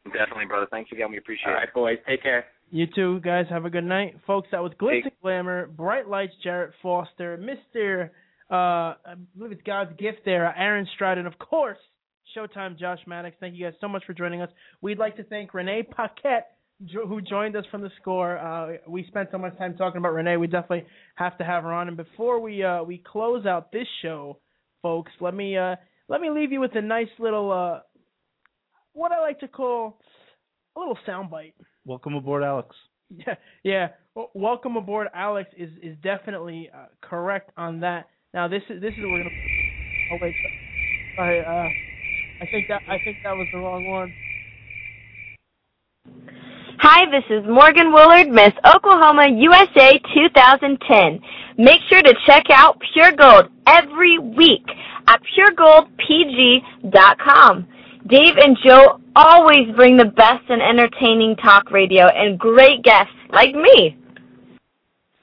Definitely, 0.05 0.47
brother. 0.47 0.67
Thanks 0.71 0.91
again. 0.93 1.11
We 1.11 1.19
appreciate 1.19 1.47
All 1.47 1.53
it. 1.53 1.71
All 1.75 1.83
right, 1.85 1.97
boys. 1.97 1.99
Take 2.09 2.23
care. 2.23 2.47
You 2.71 2.87
too, 2.95 3.21
guys. 3.21 3.47
Have 3.51 3.65
a 3.65 3.71
good 3.71 3.85
night, 3.85 4.17
folks. 4.27 4.49
That 4.53 4.63
was 4.63 4.73
Glitz 4.81 5.05
and 5.05 5.13
Glamour, 5.23 5.69
Bright 5.69 6.09
Lights, 6.09 6.35
Jarrett 6.43 6.73
Foster, 6.83 7.37
Mister. 7.37 8.13
Uh, 8.51 8.55
I 8.55 9.15
believe 9.37 9.53
it's 9.53 9.63
God's 9.65 9.91
gift 9.99 10.19
there, 10.25 10.55
Aaron 10.57 10.87
Stroud, 10.95 11.19
and 11.19 11.27
of 11.27 11.39
course 11.39 11.79
Showtime 12.37 12.79
Josh 12.79 13.01
Maddox. 13.07 13.37
Thank 13.41 13.55
you 13.55 13.65
guys 13.65 13.75
so 13.81 13.89
much 13.89 14.05
for 14.07 14.13
joining 14.13 14.43
us. 14.43 14.51
We'd 14.81 14.99
like 14.99 15.17
to 15.17 15.25
thank 15.25 15.55
Renee 15.55 15.83
Paquette, 15.95 16.49
who 16.93 17.21
joined 17.21 17.57
us 17.57 17.65
from 17.71 17.83
the 17.83 17.91
score. 18.01 18.39
Uh, 18.39 18.77
we 18.87 19.05
spent 19.09 19.29
so 19.33 19.39
much 19.39 19.57
time 19.59 19.77
talking 19.77 19.99
about 19.99 20.13
Renee. 20.13 20.37
We 20.37 20.47
definitely 20.47 20.85
have 21.17 21.37
to 21.39 21.45
have 21.45 21.65
her 21.65 21.73
on. 21.73 21.89
And 21.89 21.97
before 21.97 22.41
we 22.41 22.63
uh, 22.63 22.83
we 22.83 23.03
close 23.07 23.47
out 23.47 23.73
this 23.73 23.87
show, 24.03 24.39
folks, 24.83 25.13
let 25.21 25.35
me 25.35 25.57
uh, 25.57 25.77
let 26.09 26.21
me 26.21 26.31
leave 26.31 26.53
you 26.53 26.61
with 26.61 26.75
a 26.77 26.83
nice 26.83 27.09
little 27.19 27.51
uh, 27.53 27.81
what 28.93 29.13
I 29.13 29.21
like 29.21 29.41
to 29.41 29.49
call 29.49 30.01
a 30.77 30.81
little 30.81 30.99
soundbite. 31.07 31.55
Welcome 31.85 32.15
aboard, 32.15 32.43
Alex. 32.43 32.75
Yeah, 33.11 33.37
yeah. 33.65 33.89
Well, 34.15 34.31
welcome 34.35 34.77
aboard, 34.77 35.09
Alex. 35.15 35.49
Is 35.57 35.71
is 35.83 35.97
definitely 36.03 36.69
uh, 36.75 36.89
correct 37.01 37.51
on 37.57 37.81
that. 37.81 38.11
Now 38.35 38.49
this 38.49 38.61
is 38.69 38.83
this 38.83 38.93
is 38.93 38.99
what 38.99 39.13
we're 39.13 39.23
gonna. 39.23 39.31
Oh 40.13 40.19
wait, 40.21 40.35
sorry. 41.17 41.88
I 42.41 42.47
think 42.47 42.69
that 42.69 42.83
I 42.89 42.99
think 43.03 43.17
that 43.25 43.33
was 43.33 43.49
the 43.53 43.59
wrong 43.59 43.85
one. 43.89 44.15
Hi, 46.81 47.11
this 47.11 47.25
is 47.29 47.45
Morgan 47.49 47.93
Woolard, 47.93 48.31
Miss 48.31 48.53
Oklahoma 48.65 49.27
USA 49.37 49.99
2010. 50.15 51.21
Make 51.59 51.81
sure 51.89 52.01
to 52.01 52.15
check 52.25 52.45
out 52.53 52.81
Pure 52.95 53.17
Gold 53.19 53.47
every 53.67 54.21
week 54.21 54.65
at 55.09 55.21
puregoldpg.com. 55.37 57.67
Dave 58.07 58.37
and 58.37 58.57
Joe 58.65 59.01
always 59.17 59.69
bring 59.75 59.97
the 59.97 60.05
best 60.05 60.49
in 60.49 60.61
entertaining 60.61 61.35
talk 61.43 61.73
radio 61.73 62.07
and 62.07 62.39
great 62.39 62.85
guests 62.85 63.13
like 63.31 63.57
me. 63.57 63.97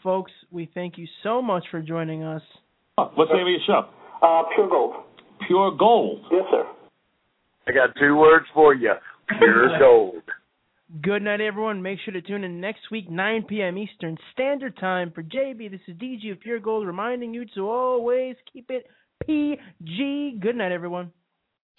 Folks, 0.03 0.33
we 0.51 0.65
thank 0.73 0.97
you 0.97 1.07
so 1.23 1.41
much 1.41 1.63
for 1.71 1.81
joining 1.81 2.23
us. 2.23 2.41
What's 2.97 3.31
the 3.31 3.37
name 3.37 3.47
of 3.47 3.51
your 3.51 3.61
show? 3.65 3.85
Uh, 4.21 4.43
Pure 4.53 4.67
Gold. 4.67 4.95
Pure 5.47 5.77
Gold. 5.77 6.25
Yes, 6.29 6.43
sir. 6.51 6.65
I 7.67 7.71
got 7.71 7.95
two 7.99 8.15
words 8.15 8.45
for 8.53 8.73
you. 8.73 8.93
Pure 9.39 9.79
gold. 9.79 10.21
Good 11.01 11.23
night, 11.23 11.41
everyone. 11.41 11.81
Make 11.81 11.99
sure 12.05 12.13
to 12.13 12.21
tune 12.21 12.43
in 12.43 12.61
next 12.61 12.91
week, 12.91 13.09
9 13.09 13.43
p.m. 13.43 13.77
Eastern 13.77 14.17
Standard 14.31 14.77
Time 14.77 15.11
for 15.11 15.23
JB. 15.23 15.71
This 15.71 15.81
is 15.87 15.95
DG 15.95 16.31
of 16.31 16.39
Pure 16.39 16.59
Gold 16.59 16.85
reminding 16.85 17.33
you 17.33 17.45
to 17.55 17.67
always 17.67 18.35
keep 18.53 18.69
it 18.69 18.85
PG. 19.25 20.37
Good 20.39 20.55
night, 20.55 20.71
everyone. 20.71 21.11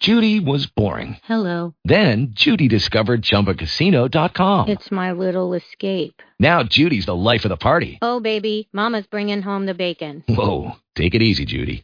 Judy 0.01 0.39
was 0.39 0.67
boring. 0.67 1.17
Hello. 1.23 1.73
Then 1.85 2.27
Judy 2.31 2.67
discovered 2.67 3.23
ChumbaCasino.com. 3.23 4.69
It's 4.69 4.91
my 4.91 5.13
little 5.13 5.53
escape. 5.53 6.21
Now 6.37 6.63
Judy's 6.63 7.05
the 7.07 7.15
life 7.15 7.45
of 7.45 7.49
the 7.49 7.57
party. 7.57 7.97
Oh, 8.01 8.19
baby, 8.19 8.67
Mama's 8.73 9.07
bringing 9.07 9.41
home 9.41 9.65
the 9.65 9.73
bacon. 9.73 10.23
Whoa, 10.27 10.73
take 10.95 11.15
it 11.15 11.21
easy, 11.23 11.45
Judy. 11.45 11.83